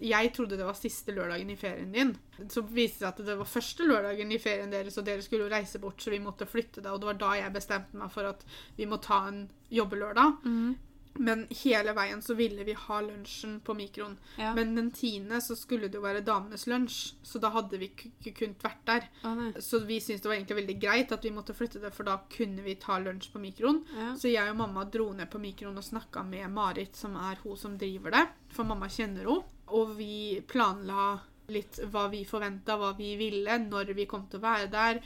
[0.00, 2.14] Jeg trodde det var siste lørdagen i ferien din.
[2.48, 5.44] Så viste det seg at det var første lørdagen i ferien deres, og dere skulle
[5.44, 6.90] jo reise bort, så vi måtte flytte det.
[6.90, 8.46] Og det var da jeg bestemte meg for at
[8.78, 10.40] vi må ta en jobbelørdag.
[10.44, 10.74] Mhm.
[11.14, 14.16] Men hele veien så ville vi ha lunsjen på mikroen.
[14.38, 14.54] ja.
[14.54, 18.32] Men den tiende så skulle det jo være damenes lunsj, så da hadde vi ikke
[18.40, 19.06] kunnet vært der.
[19.22, 19.44] Ah.
[19.62, 22.18] Så vi syntes det var egentlig veldig greit at vi måtte flytte det, for da
[22.36, 23.84] kunne vi ta lunsj på mikroen.
[23.94, 24.08] Ja.
[24.18, 27.56] Så jeg og mamma dro ned på mikroen og snakka med Marit, som er hun
[27.60, 28.26] som driver det.
[28.54, 29.42] For mamma kjenner henne.
[29.74, 31.14] Og vi planla
[31.52, 35.00] litt hva vi forventa, hva vi ville, når vi kom til å være der.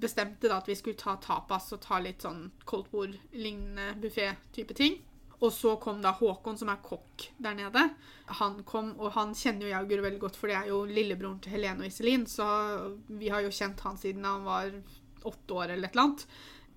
[0.00, 5.00] Bestemte da at vi skulle ta tapas og ta litt sånn koldtbord-lignende buffé-type ting.
[5.40, 7.86] Og så kom da Håkon, som er kokk der nede.
[8.40, 10.82] Han kom, og han kjenner jo jeg og Guro veldig godt, for det er jo
[10.84, 12.26] lillebroren til Helene og Iselin.
[12.28, 12.44] Så
[13.08, 14.70] vi har jo kjent han siden han var
[15.24, 16.26] åtte år eller et eller annet.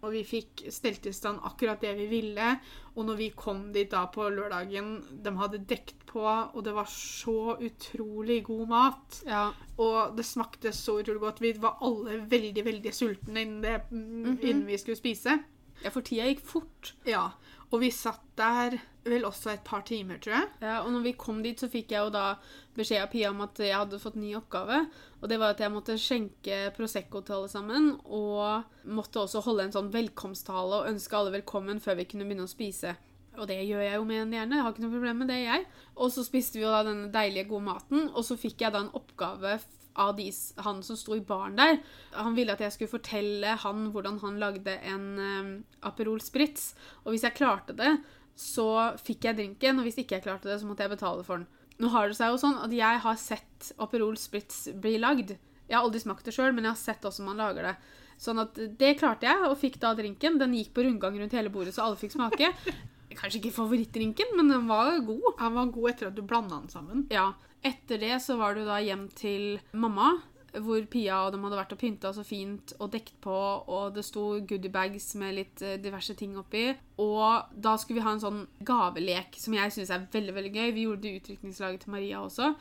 [0.04, 2.48] Og vi fikk stelt i stand akkurat det vi ville.
[2.96, 6.88] Og når vi kom dit da på lørdagen, de hadde dekt på, og det var
[6.92, 9.22] så utrolig god mat.
[9.28, 9.46] ja.
[9.78, 11.40] Og det smakte så utrolig godt.
[11.42, 14.40] Vi var alle veldig, veldig sultne innen, det, Mhm.
[14.42, 15.44] innen vi skulle spise.
[15.84, 16.94] ja, for tida gikk fort.
[17.06, 17.32] Ja,
[17.74, 20.50] og vi satt der vel også et par timer, tror jeg.
[20.62, 22.36] Ja, og når vi kom dit, så fikk jeg jo da
[22.78, 24.84] beskjed av Pia om at jeg hadde fått ny oppgave.
[25.20, 27.90] Og det var at jeg måtte skjenke Prosecco til alle sammen.
[28.06, 32.46] Og måtte også holde en sånn velkomsttale og ønske alle velkommen før vi kunne begynne
[32.46, 32.94] å spise.
[33.42, 34.60] Og det gjør jeg jo med en hjerne.
[34.60, 35.66] Jeg har ikke noe problem med det, jeg.
[35.98, 38.06] Og så spiste vi jo da denne deilige, gode maten.
[38.14, 39.58] Og så fikk jeg da en oppgave
[40.00, 40.28] av de,
[40.66, 41.80] han som sto i baren der.
[42.18, 45.52] Han ville at jeg skulle fortelle han hvordan han lagde en um,
[45.86, 46.72] Aperol Spritz.
[47.04, 47.96] Og hvis jeg klarte det,
[48.40, 48.68] så
[49.02, 51.50] fikk jeg drinken, og hvis ikke jeg klarte det, så måtte jeg betale for den.
[51.82, 55.36] Nå har det seg jo sånn at jeg har sett Aperol Spritz bli lagd.
[55.68, 57.76] Jeg har aldri smakt det sjøl, men jeg har sett hvordan man lager det.
[58.22, 60.38] Sånn at det klarte jeg, og fikk da drinken.
[60.42, 62.52] Den gikk på rundgang rundt hele bordet, så alle fikk smake.
[63.20, 65.34] Kanskje ikke favorittdrinken, men den var god.
[65.42, 67.06] Han var god etter at du blanda den sammen.
[67.14, 67.32] Ja.
[67.64, 70.12] Etter det så var du da hjem til mamma,
[70.54, 74.04] hvor Pia og dem hadde vært og pynta så fint og dekt på, og det
[74.06, 76.68] sto goodiebags med litt eh, diverse ting oppi.
[77.02, 80.74] Og da skulle vi ha en sånn gavelek som jeg syns er veldig veldig gøy.
[80.76, 82.54] Vi gjorde det i utdrikningslaget til Maria også.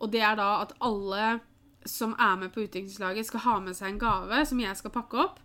[0.00, 1.40] Og det er da at alle
[1.88, 5.24] som er med på utdrikningslaget, skal ha med seg en gave som jeg skal pakke
[5.24, 5.40] opp.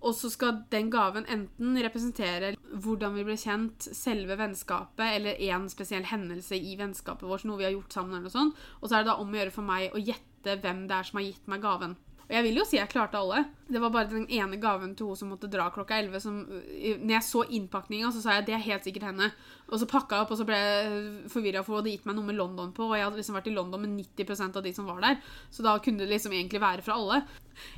[0.00, 5.68] Og så skal den gaven enten representere hvordan vi ble kjent, selve vennskapet, eller en
[5.72, 8.62] spesiell hendelse i vennskapet vårt, noe vi har gjort sammen, eller noe sånt.
[8.80, 11.10] Og så er det da om å gjøre for meg å gjette hvem det er
[11.10, 11.98] som har gitt meg gaven.
[12.30, 13.40] Og jeg vil jo si jeg klarte alle.
[13.66, 17.14] Det var bare den ene gaven til hun som måtte dra klokka 11, som Når
[17.16, 19.32] jeg så innpakninga, så sa jeg det er helt sikkert henne.
[19.66, 21.00] Og så pakka jeg opp, og så ble jeg
[21.32, 23.50] forvirra, for hun hadde gitt meg noe med London på, og jeg hadde liksom vært
[23.50, 25.18] i London med 90% av de som var der.
[25.50, 27.18] Så da kunne det liksom egentlig være fra alle.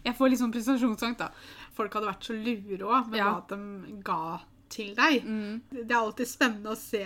[0.04, 1.30] Jeg får litt sånn prestasjonsangst, da.
[1.72, 3.32] Folk hadde vært så lure òg med Ja.
[3.32, 5.22] hva de ga til deg.
[5.24, 5.60] Mm.
[5.70, 7.04] Det er alltid spennende å se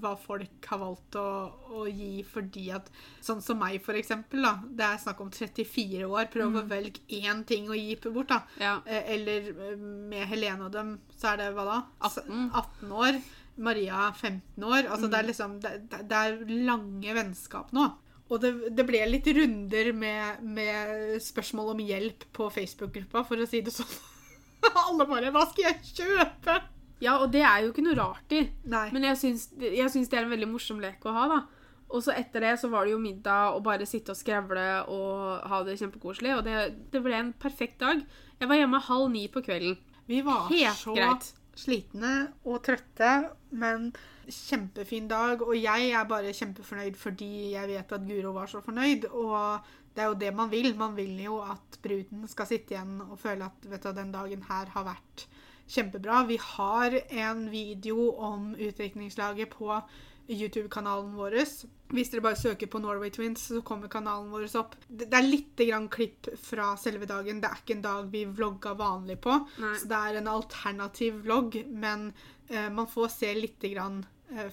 [0.00, 2.88] hva folk har valgt å, å gi fordi at
[3.22, 4.42] Sånn som meg, for eksempel.
[4.42, 6.26] Da, det er snakk om 34 år.
[6.32, 8.28] Prøv å velge én ting å gi bort.
[8.28, 8.40] da.
[8.58, 8.80] Ja.
[8.86, 11.78] Eh, Eller eh, med Helene og dem, så er det hva da?
[12.02, 12.50] 18.
[12.52, 13.20] 18 år.
[13.56, 14.88] Maria 15 år.
[14.90, 17.92] Altså det er liksom det- det er lange vennskap nå.
[18.32, 23.48] Og det, det ble litt runder med, med spørsmål om hjelp på Facebook-gruppa, for å
[23.48, 23.90] si det sånn.
[24.86, 26.62] Alle bare 'Hva skal jeg kjøpe?'
[27.04, 28.46] ja, og det er jo ikke noe rart i.
[28.70, 28.86] Nei.
[28.94, 31.40] Men jeg syns, jeg syns det er en veldig morsom lek å ha, da.
[31.94, 35.44] Og så etter det så var det jo middag og bare sitte og skrevle og
[35.50, 36.32] ha det kjempekoselig.
[36.38, 36.56] Og det,
[36.94, 38.00] det ble en perfekt dag.
[38.40, 39.76] Jeg var hjemme halv ni på kvelden.
[40.08, 41.30] Vi var Helt så greit.
[41.56, 42.14] slitne
[42.44, 43.12] og trøtte,
[43.54, 43.92] men
[44.28, 45.42] kjempefin dag.
[45.42, 49.08] Og jeg er bare kjempefornøyd fordi jeg vet at Guro var så fornøyd.
[49.12, 50.72] Og det er jo det man vil.
[50.78, 54.46] Man vil jo at bruden skal sitte igjen og føle at vet du, den dagen
[54.48, 55.28] her har vært
[55.70, 56.24] kjempebra.
[56.28, 59.70] Vi har en video om utdrikningslaget på
[60.28, 61.36] YouTube-kanalen vår.
[61.94, 64.76] Hvis dere bare søker på Norway Twins, så kommer kanalen vår opp.
[64.88, 67.42] Det er litt grann klipp fra selve dagen.
[67.42, 69.36] Det er ikke en dag vi vlogga vanlig på.
[69.60, 69.74] Nei.
[69.80, 72.08] Så det er en alternativ vlogg, men
[72.48, 74.02] eh, man får se litt grann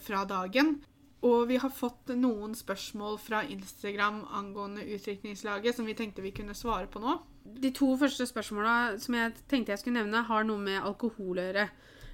[0.04, 0.80] fra dagen.
[1.22, 6.58] Og vi har fått noen spørsmål fra Instagram angående utdrikningslaget som vi tenkte vi kunne
[6.58, 7.20] svare på nå.
[7.62, 11.46] De to første spørsmåla som jeg tenkte jeg skulle nevne, har noe med alkohol å
[11.46, 11.68] gjøre.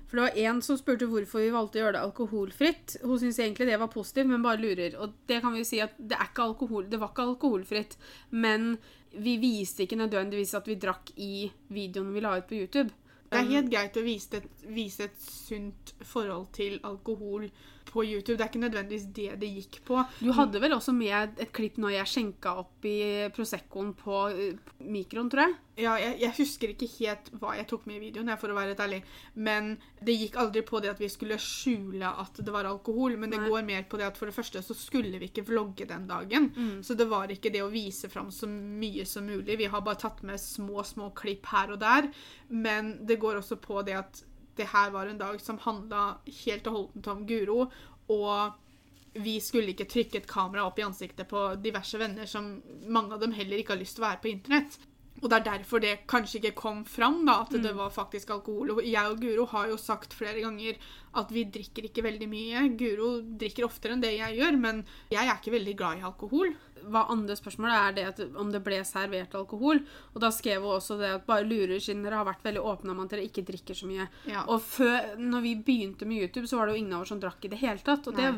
[0.08, 2.97] For det var en som spurte hvorfor vi valgte å gjøre det alkoholfritt.
[3.03, 4.95] Hun syntes egentlig det var positivt, men bare lurer.
[5.03, 7.97] Og det kan vi jo si at det, alkohol, det var ikke alkoholfritt.
[8.32, 8.78] Men
[9.12, 12.91] vi viste ikke nødvendigvis at vi drakk i videoen vi la ut på YouTube.
[13.28, 17.49] Det er helt greit å vise et, vise et sunt forhold til alkohol
[17.88, 18.38] på YouTube.
[18.38, 20.02] Det er ikke nødvendigvis det det gikk på.
[20.20, 22.98] Du hadde vel også med et klipp når jeg skjenka opp i
[23.36, 25.58] Proseccoen på eh, mikroen, tror jeg?
[25.78, 28.74] Ja, jeg, jeg husker ikke helt hva jeg tok med i videoen, for å være
[28.74, 29.00] helt ærlig.
[29.38, 33.18] Men det gikk aldri på det at vi skulle skjule at det var alkohol.
[33.22, 33.50] Men det Nei.
[33.52, 36.50] går mer på det at for det første så skulle vi ikke vlogge den dagen.
[36.82, 39.60] Så det var ikke det å vise fram så mye som mulig.
[39.62, 42.10] Vi har bare tatt med små, små klipp her og der.
[42.50, 44.24] Men det går også på det at
[44.58, 47.60] det her var en dag som handla helt og holdent om Guro.
[48.14, 53.16] Og vi skulle ikke trykke et kamera opp i ansiktet på diverse venner som mange
[53.16, 54.78] av dem heller ikke har lyst til å være på internett.
[55.22, 58.76] Og det er derfor det kanskje ikke kom fram, da, at det var faktisk alkohol.
[58.76, 60.78] Og jeg og Guro har jo sagt flere ganger
[61.18, 62.63] at vi drikker ikke veldig mye.
[62.78, 63.09] Guro
[63.41, 66.53] drikker oftere enn det jeg gjør, men jeg er ikke veldig glad i alkohol.
[66.88, 69.82] Hva andre spørsmålet er det at om det ble servert alkohol.
[70.13, 72.93] Og da skrev hun også det at bare lurer siden dere har vært veldig åpne
[72.93, 74.05] om at dere ikke drikker så mye.
[74.30, 74.45] Ja.
[74.45, 77.24] Og før, når vi begynte med YouTube, så var det jo ingen av oss som
[77.24, 78.05] drakk i det hele tatt.
[78.05, 78.36] Og det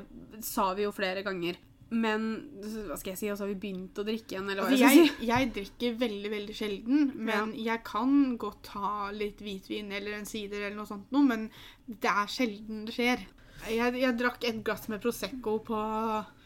[0.47, 1.59] sa vi jo flere ganger.
[1.89, 2.25] Men
[2.61, 5.07] hva skal jeg si, altså har vi begynt å drikke igjen, eller hva Altså, jeg
[5.07, 10.29] jeg, jeg drikker veldig, veldig sjelden, men jeg kan godt ha litt hvitvin eller en
[10.29, 11.47] sider eller noe sånt noe, men
[11.89, 13.25] det er sjelden det skjer.
[13.67, 15.79] Jeg, jeg drakk et glass med Prosecco på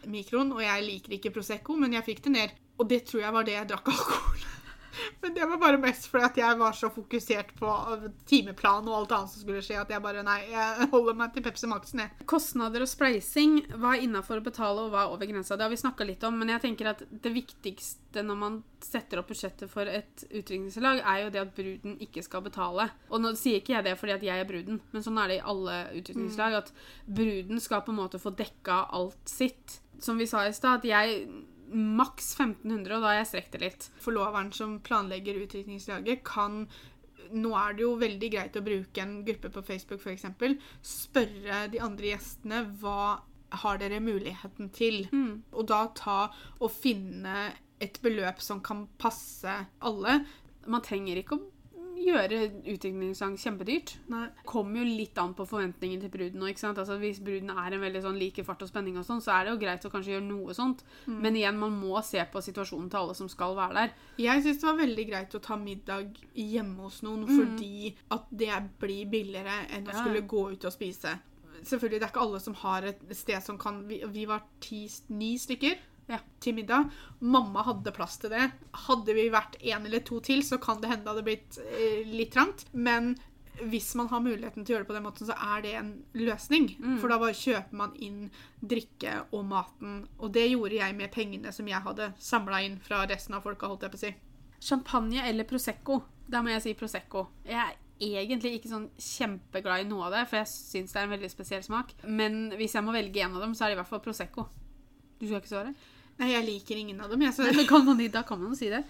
[0.09, 2.59] mikroen, og jeg liker ikke Prosecco, men jeg fikk det ned.
[2.79, 4.47] Og det tror jeg var det jeg drakk alkohol.
[5.21, 7.71] Men det var bare mest fordi at jeg var så fokusert på
[8.29, 11.45] timeplan og alt annet som skulle skje, at jeg bare Nei, jeg holder meg til
[11.45, 12.27] Pepsi Max-en, jeg.
[12.29, 15.57] Kostnader og spleising, hva er innafor å betale, og hva er over grensa?
[15.57, 19.19] Det har vi snakka litt om, men jeg tenker at det viktigste når man setter
[19.19, 22.89] opp budsjettet for et utdrikningslag, er jo det at bruden ikke skal betale.
[23.09, 25.39] Og nå sier ikke jeg det fordi at jeg er bruden, men sånn er det
[25.39, 26.59] i alle utdrikningslag.
[26.61, 26.73] At
[27.07, 29.79] bruden skal på en måte få dekka alt sitt.
[30.03, 31.25] Som vi sa i stad, at jeg
[31.73, 33.89] maks 1500, og da har jeg strekt det litt.
[34.03, 36.67] forloveren som planlegger utdrikningslaget, kan
[37.33, 40.25] nå er det jo veldig greit å bruke en gruppe på Facebook f.eks.
[40.85, 43.23] Spørre de andre gjestene hva
[43.63, 45.07] har dere muligheten til.
[45.53, 46.19] Og da ta
[46.59, 47.53] og finne
[47.83, 50.19] et beløp som kan passe alle.
[50.67, 51.47] Man trenger ikke å
[52.05, 52.39] gjøre
[52.73, 53.95] utviklingssang kjempedyrt.
[54.11, 54.27] Nei.
[54.45, 56.43] kommer jo litt an på forventningen til bruden.
[56.57, 56.77] sant?
[56.77, 59.45] Altså, hvis bruden er en veldig sånn like fart og spenning, og sånn, så er
[59.45, 60.83] det jo greit å kanskje gjøre noe sånt.
[61.07, 63.93] Men igjen, man må se på situasjonen til alle som skal være der.
[64.17, 68.51] Jeg syns det var veldig greit å ta middag hjemme hos noen, fordi at det
[68.79, 70.01] blir billigere enn å Ja.
[70.03, 71.19] skulle gå ut og spise.
[71.63, 74.89] Selvfølgelig, det er ikke alle som har et sted som kan Vi, vi var ti,
[75.09, 75.77] ni stykker
[76.11, 76.19] Ja.
[76.43, 76.89] til middag.
[77.19, 78.49] Mamma hadde plass til det.
[78.87, 82.01] Hadde vi vært én eller to til, så kan det hende det hadde blitt eh,
[82.09, 82.65] litt trangt.
[82.73, 83.13] Men
[83.61, 85.91] hvis man har muligheten til å gjøre det på den måten, så er det en
[86.17, 86.71] løsning.
[86.99, 89.99] For da bare kjøper man inn drikke og maten.
[90.19, 93.69] Og det gjorde jeg med pengene som jeg hadde samla inn fra resten av folka,
[93.69, 94.13] holdt jeg på å si.
[94.63, 96.01] Champagne eller Prosecco?
[96.27, 97.27] Da må jeg si Prosecco.
[97.45, 97.77] Jeg er
[98.23, 101.31] egentlig ikke sånn kjempeglad i noe av det, for jeg syns det er en veldig
[101.31, 101.93] spesiell smak.
[102.09, 104.47] Men hvis jeg må velge en av dem, så er det i hvert fall Prosecco.
[105.19, 105.75] Du skal ikke svare?
[106.21, 107.23] Nei, jeg liker ingen av dem.
[107.25, 108.83] Jeg, så Da kan man, da kan man si det.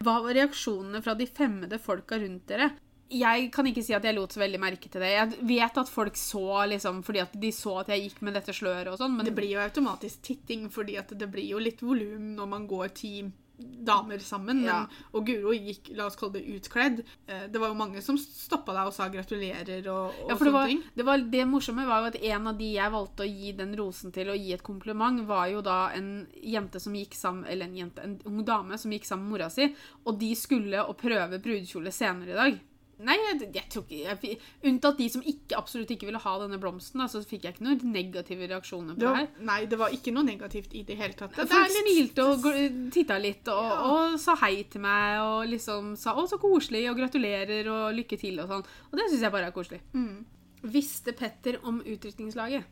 [0.00, 2.70] Hva var reaksjonene fra de fremmede folka rundt dere?
[3.10, 5.10] Jeg kan ikke si at jeg lot så veldig merke til det.
[5.10, 8.54] Jeg vet at folk så liksom, fordi at de så at jeg gikk med dette
[8.54, 11.82] sløret og sånn, men Det blir jo automatisk titting, fordi at det blir jo litt
[11.82, 13.14] volum når man går ti
[13.60, 14.62] damer sammen.
[14.64, 14.80] Ja.
[14.86, 17.02] Men, og Guro gikk, la oss kalle det utkledd.
[17.26, 20.44] Eh, Det var jo mange som stoppa deg og sa gratulerer og, og Ja, for
[20.44, 20.82] det, sånne var, ting.
[20.94, 23.76] det, var, det morsomme var jo at en av de jeg valgte å gi den
[23.78, 26.10] rosen til og gi et kompliment, var jo da en
[26.42, 29.50] jente som gikk sammen Eller en jente, en ung dame som gikk sammen med mora
[29.50, 29.70] si,
[30.04, 32.58] og de skulle å prøve brudekjole senere i dag.
[33.00, 33.98] Nei, jeg, jeg tror ikke
[34.28, 34.38] jeg,
[34.68, 37.64] Unntatt de som ikke, absolutt ikke ville ha denne blomsten, da, så fikk jeg ikke
[37.64, 39.28] noen negative reaksjoner på Det her.
[39.48, 41.34] nei, det var ikke noe negativt i det hele tatt.
[41.36, 42.44] Det Folk smilte og
[42.92, 43.78] titta litt og, Ja.
[43.90, 48.18] og sa hei til meg og liksom sa 'Å, så koselig', og 'gratulerer' og 'lykke
[48.20, 48.64] til' og sånn.
[48.92, 49.80] Og det syns jeg bare er koselig.
[49.94, 50.24] Mm.
[50.62, 52.64] Visste Petter om utrykningslaget?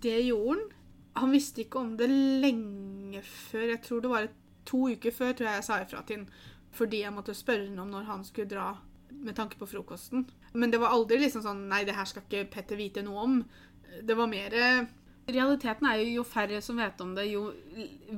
[0.00, 0.68] Det gjorde han.
[1.16, 3.68] Han visste ikke om det lenge før.
[3.70, 4.28] Jeg tror det var
[4.66, 6.28] to uker før tror jeg jeg sa ifra til han.
[6.72, 8.76] Fordi jeg måtte spørre han om når han skulle dra
[9.24, 10.24] med tanke på frokosten.
[10.52, 13.36] Men det var aldri liksom sånn Nei, det her skal ikke Petter vite noe om.
[14.06, 14.56] Det var mer
[15.30, 17.42] Realiteten er jo jo færre som vet om det, jo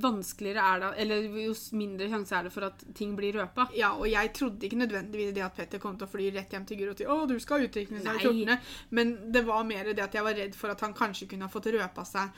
[0.01, 3.67] vanskeligere er det Eller jo mindre sjanse er det for at ting blir røpa.
[3.77, 6.65] Ja, og jeg trodde ikke nødvendigvis det at Petter kom til å fly rett hjem
[6.69, 8.71] til Guro til å, du skal ha seg i 14.
[8.97, 11.53] Men det var mer det at jeg var redd for at han kanskje kunne ha
[11.53, 12.33] fått røpa seg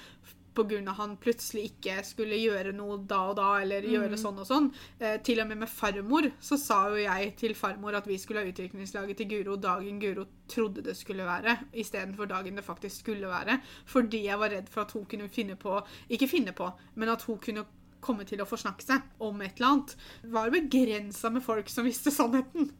[0.55, 0.95] pga.
[0.99, 4.71] han plutselig ikke skulle gjøre noe da og da, eller gjøre sånn og sånn.
[4.99, 8.45] Eh, til og med med farmor så sa jo jeg til farmor at vi skulle
[8.45, 13.29] ha utviklingslaget til Guro dagen Guro trodde det skulle være, istedenfor dagen det faktisk skulle
[13.31, 13.61] være.
[13.87, 17.23] Fordi jeg var redd for at hun kunne finne på Ikke finne på, men at
[17.23, 17.65] hun kunne
[18.05, 19.97] komme til å forsnakke seg om et eller annet.
[20.35, 22.71] Var begrensa med folk som visste sannheten.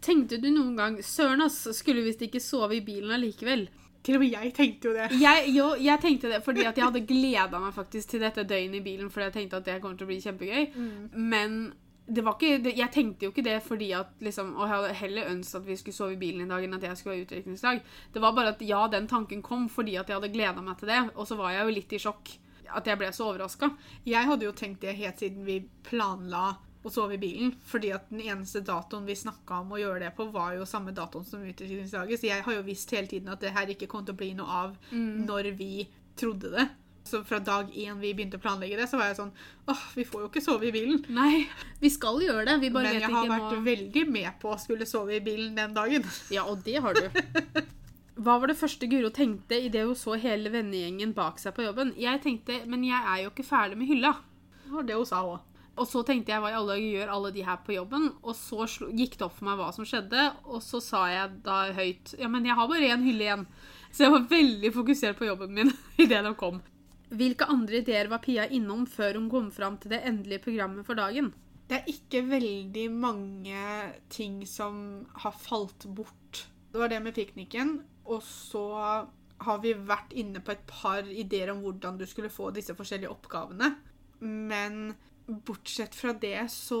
[0.00, 3.68] Tenkte du noen gang 'Søren, ass, skulle visst ikke sove i bilen allikevel'?
[4.02, 5.10] Til og med jeg tenkte jo det.
[5.20, 8.80] Jeg, jo, jeg tenkte det fordi at jeg hadde gleda meg faktisk til dette døgnet
[8.80, 10.66] i bilen, fordi jeg tenkte at det kommer til å bli kjempegøy.
[11.12, 11.60] Men
[12.10, 15.28] det var ikke, jeg tenkte jo ikke det fordi at liksom, Og jeg hadde heller
[15.30, 17.82] ønsket at vi skulle sove i bilen i dag enn at jeg skulle ha utdrikningsdag.
[18.14, 20.90] Det var bare at ja, den tanken kom fordi at jeg hadde gleda meg til
[20.90, 22.32] det, og så var jeg jo litt i sjokk.
[22.70, 23.72] At jeg ble så overraska.
[24.06, 26.52] Jeg hadde jo tenkt det helt siden vi planla
[26.82, 27.54] å sove i bilen.
[27.68, 30.94] Fordi at den eneste datoen vi snakka om å gjøre det på, var jo samme
[30.96, 32.20] datoen som utviklingsdagen.
[32.20, 34.32] Så jeg har jo visst hele tiden at det her ikke kom til å bli
[34.38, 36.68] noe av når vi trodde det.
[37.10, 39.32] Så fra dag én vi begynte å planlegge det, så var jeg sånn
[39.72, 41.00] åh, vi får jo ikke sove i bilen.
[41.16, 41.46] Nei,
[41.80, 42.56] vi skal gjøre det.
[42.62, 43.64] Vi bare Men vet jeg har vært må...
[43.66, 46.06] veldig med på å skulle sove i bilen den dagen.
[46.36, 47.20] Ja, og det har du.
[48.20, 51.94] Hva var det første Guro tenkte idet hun så hele vennegjengen bak seg på jobben?
[51.98, 54.12] Jeg tenkte, men jeg er jo ikke ferdig med hylla.
[54.66, 55.38] Det var det hun sa òg.
[55.80, 58.10] Og så tenkte jeg hva i alle dager gjør alle de her på jobben?
[58.20, 61.60] Og så gikk det opp for meg hva som skjedde, og så sa jeg da
[61.76, 63.46] høyt Ja, men jeg har bare én hylle igjen.
[63.88, 65.72] Så jeg var veldig fokusert på jobben min
[66.04, 66.60] idet de kom.
[67.10, 71.00] Hvilke andre ideer var Pia innom før hun kom fram til det endelige programmet for
[71.00, 71.32] dagen?
[71.70, 73.64] Det er ikke veldig mange
[74.12, 76.44] ting som har falt bort.
[76.70, 78.66] Det var det med pikniken, og så
[79.40, 83.10] har vi vært inne på et par ideer om hvordan du skulle få disse forskjellige
[83.10, 83.72] oppgavene.
[84.20, 84.92] Men
[85.46, 86.80] bortsett fra det så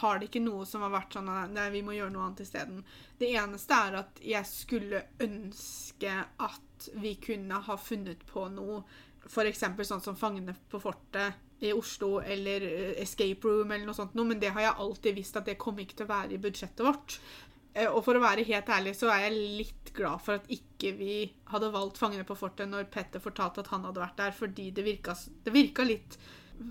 [0.00, 2.82] har det ikke noe som har vært sånn Nei, vi må gjøre noe annet isteden.
[3.18, 8.82] Det eneste er at jeg skulle ønske at vi kunne ha funnet på noe
[9.26, 9.64] F.eks.
[9.88, 14.28] sånn som Fangene på fortet i Oslo eller eh, Escape Room eller noe sånt noe,
[14.28, 16.84] men det har jeg alltid visst at det kommer ikke til å være i budsjettet
[16.84, 17.16] vårt.
[17.72, 20.92] Eh, Og for å være helt ærlig så er jeg litt glad for at ikke
[20.98, 21.16] vi
[21.50, 24.84] hadde valgt Fangene på fortet når Petter fortalte at han hadde vært der, fordi det
[24.86, 26.18] virka, det virka litt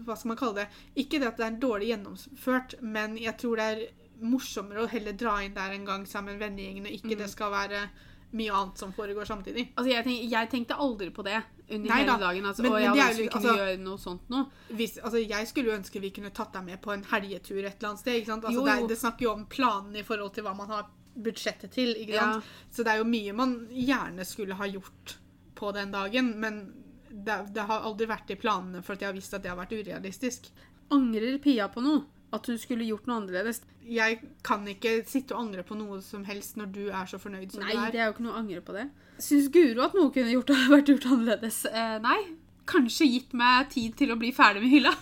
[0.05, 0.67] Hva skal man kalle det?
[0.95, 3.85] Ikke det at det er dårlig gjennomført, men jeg tror det er
[4.21, 7.51] morsommere å heller dra inn der en gang sammen med vennegjengen, og ikke det skal
[7.51, 7.89] være
[8.35, 9.69] mye annet som foregår samtidig.
[9.77, 11.37] Altså, jeg, tenk, jeg tenkte aldri på det
[11.69, 12.45] under Nei hele da, dagen.
[12.49, 14.41] Altså, men- og jeg hadde ikke- å kunne gjøre noe sånt nå.
[14.71, 17.75] Hvis, altså, jeg skulle jo ønske vi kunne tatt deg med på en helgetur et
[17.77, 18.15] eller annet sted.
[18.21, 18.43] Ikke sant?
[18.43, 18.87] Altså, Jo, det, jo.
[18.87, 20.85] Det, det snakker jo om planene i forhold til hva man har
[21.17, 21.95] budsjettet til.
[21.95, 22.33] Ikke Ja.
[22.33, 22.43] sant?
[22.71, 25.15] Så det er jo mye man gjerne skulle ha gjort
[25.55, 26.73] på den dagen, men
[27.15, 29.59] det, det har aldri vært i planene for at jeg har visst at det har
[29.59, 30.49] vært urealistisk.
[30.93, 32.03] Angrer Pia på noe?
[32.35, 33.61] At hun skulle gjort noe annerledes?
[33.87, 37.53] Jeg kan ikke sitte og angre på noe som helst når du er så fornøyd
[37.53, 37.93] som Nei, du er.
[37.93, 38.87] det er jo ikke noe å angre på det.
[39.23, 41.61] Syns Guro at noe kunne gjort, vært gjort annerledes?
[41.69, 42.19] Eh, nei.
[42.67, 44.93] Kanskje gitt meg tid til å bli ferdig med hylla.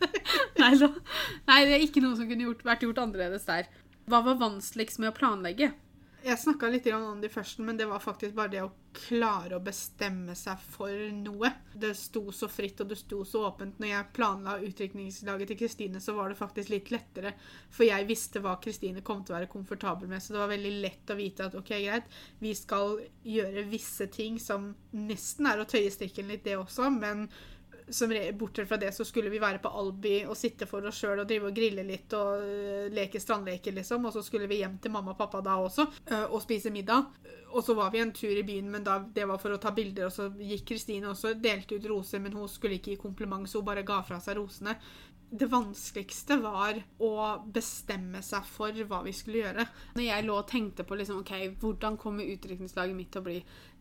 [0.60, 0.90] nei da.
[1.48, 3.70] Nei, det er ikke noe som kunne gjort, vært gjort annerledes der.
[4.10, 5.72] Hva var vanskeligst med å planlegge?
[6.20, 9.62] Jeg snakka litt om det først, men det var faktisk bare det å klare å
[9.64, 11.48] bestemme seg for noe.
[11.72, 13.78] Det sto så fritt og det sto så åpent.
[13.80, 17.32] Når jeg planla utdrikningslaget til Kristine, så var det faktisk litt lettere.
[17.72, 20.74] For jeg visste hva Kristine kom til å være komfortabel med, så det var veldig
[20.84, 25.68] lett å vite at ok, greit, vi skal gjøre visse ting som nesten er å
[25.70, 27.30] tøye strikken litt, det også, men
[27.90, 31.22] som Bortsett fra det så skulle vi være på Albi og sitte for oss sjøl
[31.22, 34.06] og drive og grille litt og uh, leke strandleker, liksom.
[34.06, 37.10] Og så skulle vi hjem til mamma og pappa da også uh, og spise middag.
[37.50, 39.72] Og så var vi en tur i byen, men da, det var for å ta
[39.74, 43.48] bilder, og så gikk Kristine også delte ut roser, men hun skulle ikke gi kompliment,
[43.50, 44.76] så hun bare ga fra seg rosene.
[45.30, 47.10] Det vanskeligste var å
[47.54, 49.66] bestemme seg for hva vi skulle gjøre.
[49.94, 53.36] Når jeg lå og tenkte på liksom, ok, hvordan kommer utdrikningslaget mitt til å bli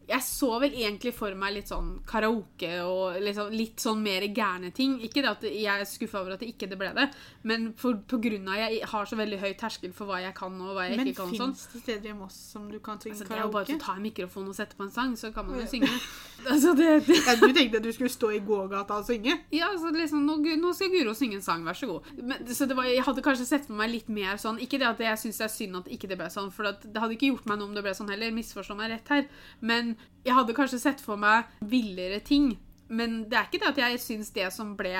[0.09, 4.71] Jeg så vel egentlig for meg litt sånn karaoke og liksom, litt sånn mer gærne
[4.75, 4.97] ting.
[5.05, 7.07] Ikke det at jeg er skuffa over at det ikke det ble det,
[7.49, 10.55] men for, på grunn av jeg har så veldig høy terskel for hva jeg kan
[10.59, 11.33] og hva jeg Men ikke kan.
[11.33, 11.53] og sånn.
[11.53, 13.79] fins det steder i Moss som du kan synge Altså, det er jo bare å
[13.83, 15.91] ta en mikrofon og sette på en sang, så kan man jo synge.
[16.53, 19.37] altså, det, det, Ja, du tenkte at du skulle stå i gågata og synge?
[19.53, 22.09] Ja, altså liksom, nå, nå skal Guro synge en sang, vær så god.
[22.17, 24.87] Men, så det var, jeg hadde kanskje sett for meg litt mer sånn Ikke det
[24.89, 27.29] at jeg syns det er synd at ikke det ble sånn, for det hadde ikke
[27.33, 28.33] gjort meg noe om det ble sånn heller.
[28.33, 29.27] Misforstå meg rett her.
[29.61, 29.95] Men
[30.25, 32.51] jeg hadde kanskje sett for meg villere ting.
[32.89, 34.93] Men det er ikke det at jeg syns det som ble,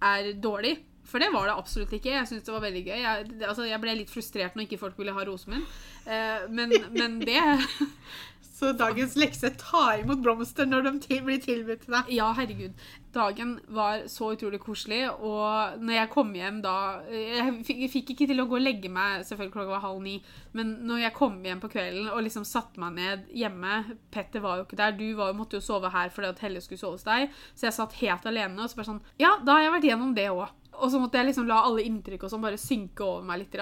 [0.00, 0.78] er dårlig.
[1.10, 2.14] For det var det absolutt ikke.
[2.14, 2.98] Jeg syntes det var veldig gøy.
[3.02, 5.64] Jeg, det, altså, jeg ble litt frustrert når ikke folk ville ha rosen min.
[6.06, 7.40] Eh, men, men det
[8.60, 12.10] Så dagens lekse ta imot blomster når de til, blir tilbudt til deg.
[12.12, 12.82] Ja, herregud.
[13.14, 16.74] Dagen var så utrolig koselig, og når jeg kom hjem da
[17.08, 20.04] Jeg fikk, jeg fikk ikke til å gå og legge meg, selvfølgelig klokka var halv
[20.04, 20.18] ni,
[20.52, 23.80] men når jeg kom hjem på kvelden og liksom satte meg ned hjemme
[24.12, 26.84] Petter var jo ikke der, du var, måtte jo sove her fordi at Helle skulle
[26.84, 29.66] sove hos deg, så jeg satt helt alene og så bare sånn Ja, da har
[29.66, 30.50] jeg vært gjennom det òg.
[30.80, 33.56] Og så måtte jeg liksom la alle inntrykk og sånn bare synke over meg litt.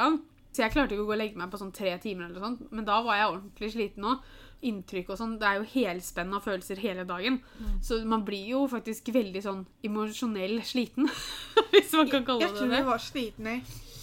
[0.53, 2.63] Så jeg klarte ikke å gå og legge meg på sånn tre timer, eller sånt,
[2.73, 4.29] men da var jeg ordentlig sliten òg.
[4.69, 5.35] Inntrykk og sånn.
[5.39, 7.37] Det er jo helspenn av følelser hele dagen.
[7.85, 11.07] Så man blir jo faktisk veldig sånn emosjonell sliten.
[11.75, 12.87] Hvis man kan kalle Jeg det Jeg tror vi det.
[12.89, 13.55] var slitne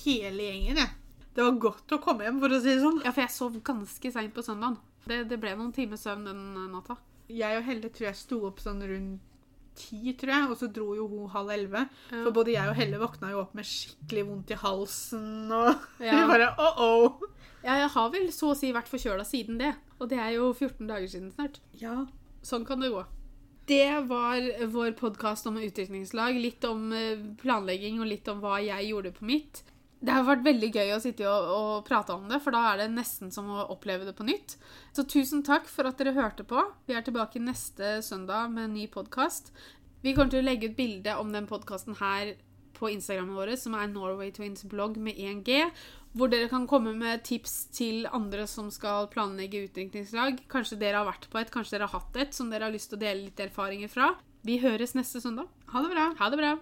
[0.05, 0.79] hele gjengen.
[0.79, 0.93] jeg.
[1.35, 3.01] Det var godt å komme hjem, for å si det sånn.
[3.03, 4.77] Ja, for jeg sov ganske seint på søndagen.
[5.05, 6.95] Det, det ble noen timer søvn den natta.
[7.27, 9.34] Jeg og Helle tror jeg sto opp sånn rundt
[9.75, 11.85] ti, tror jeg, og så dro jo hun halv elleve.
[12.11, 12.21] Ja.
[12.23, 15.73] For både jeg og Helle våkna jo opp med skikkelig vondt i halsen, og
[16.07, 16.21] Ja.
[16.29, 17.19] bare oh-oh.
[17.65, 19.73] Ja, jeg har vel så å si vært forkjøla siden det.
[19.99, 21.59] Og det er jo 14 dager siden snart.
[21.81, 22.03] Ja.
[22.45, 23.01] Sånn kan det gå.
[23.65, 26.37] Det var vår podkast om utviklingslag.
[26.37, 29.63] Litt om eh, planlegging og litt om hva jeg gjorde på mitt.
[30.05, 32.83] Det har vært veldig gøy å sitte og, og prate om det, for da er
[32.83, 34.57] det nesten som å oppleve det på nytt.
[34.93, 36.61] Så tusen takk for at dere hørte på.
[36.85, 39.49] Vi er tilbake neste søndag med en ny podkast.
[40.05, 42.35] Vi kommer til å legge ut bilde om den podkasten her
[42.75, 45.63] på Instagrammen vår, som er Norway Twins blogg med 1G,
[46.15, 50.43] hvor dere kan komme med tips til andre som skal planlegge utdrikningslag.
[50.51, 52.91] Kanskje dere har vært på et, kanskje dere har hatt et som dere har lyst
[52.93, 54.13] til å dele litt erfaringer fra.
[54.45, 55.49] Vi høres neste søndag.
[55.73, 56.09] Ha det bra.
[56.21, 56.55] Ha det bra!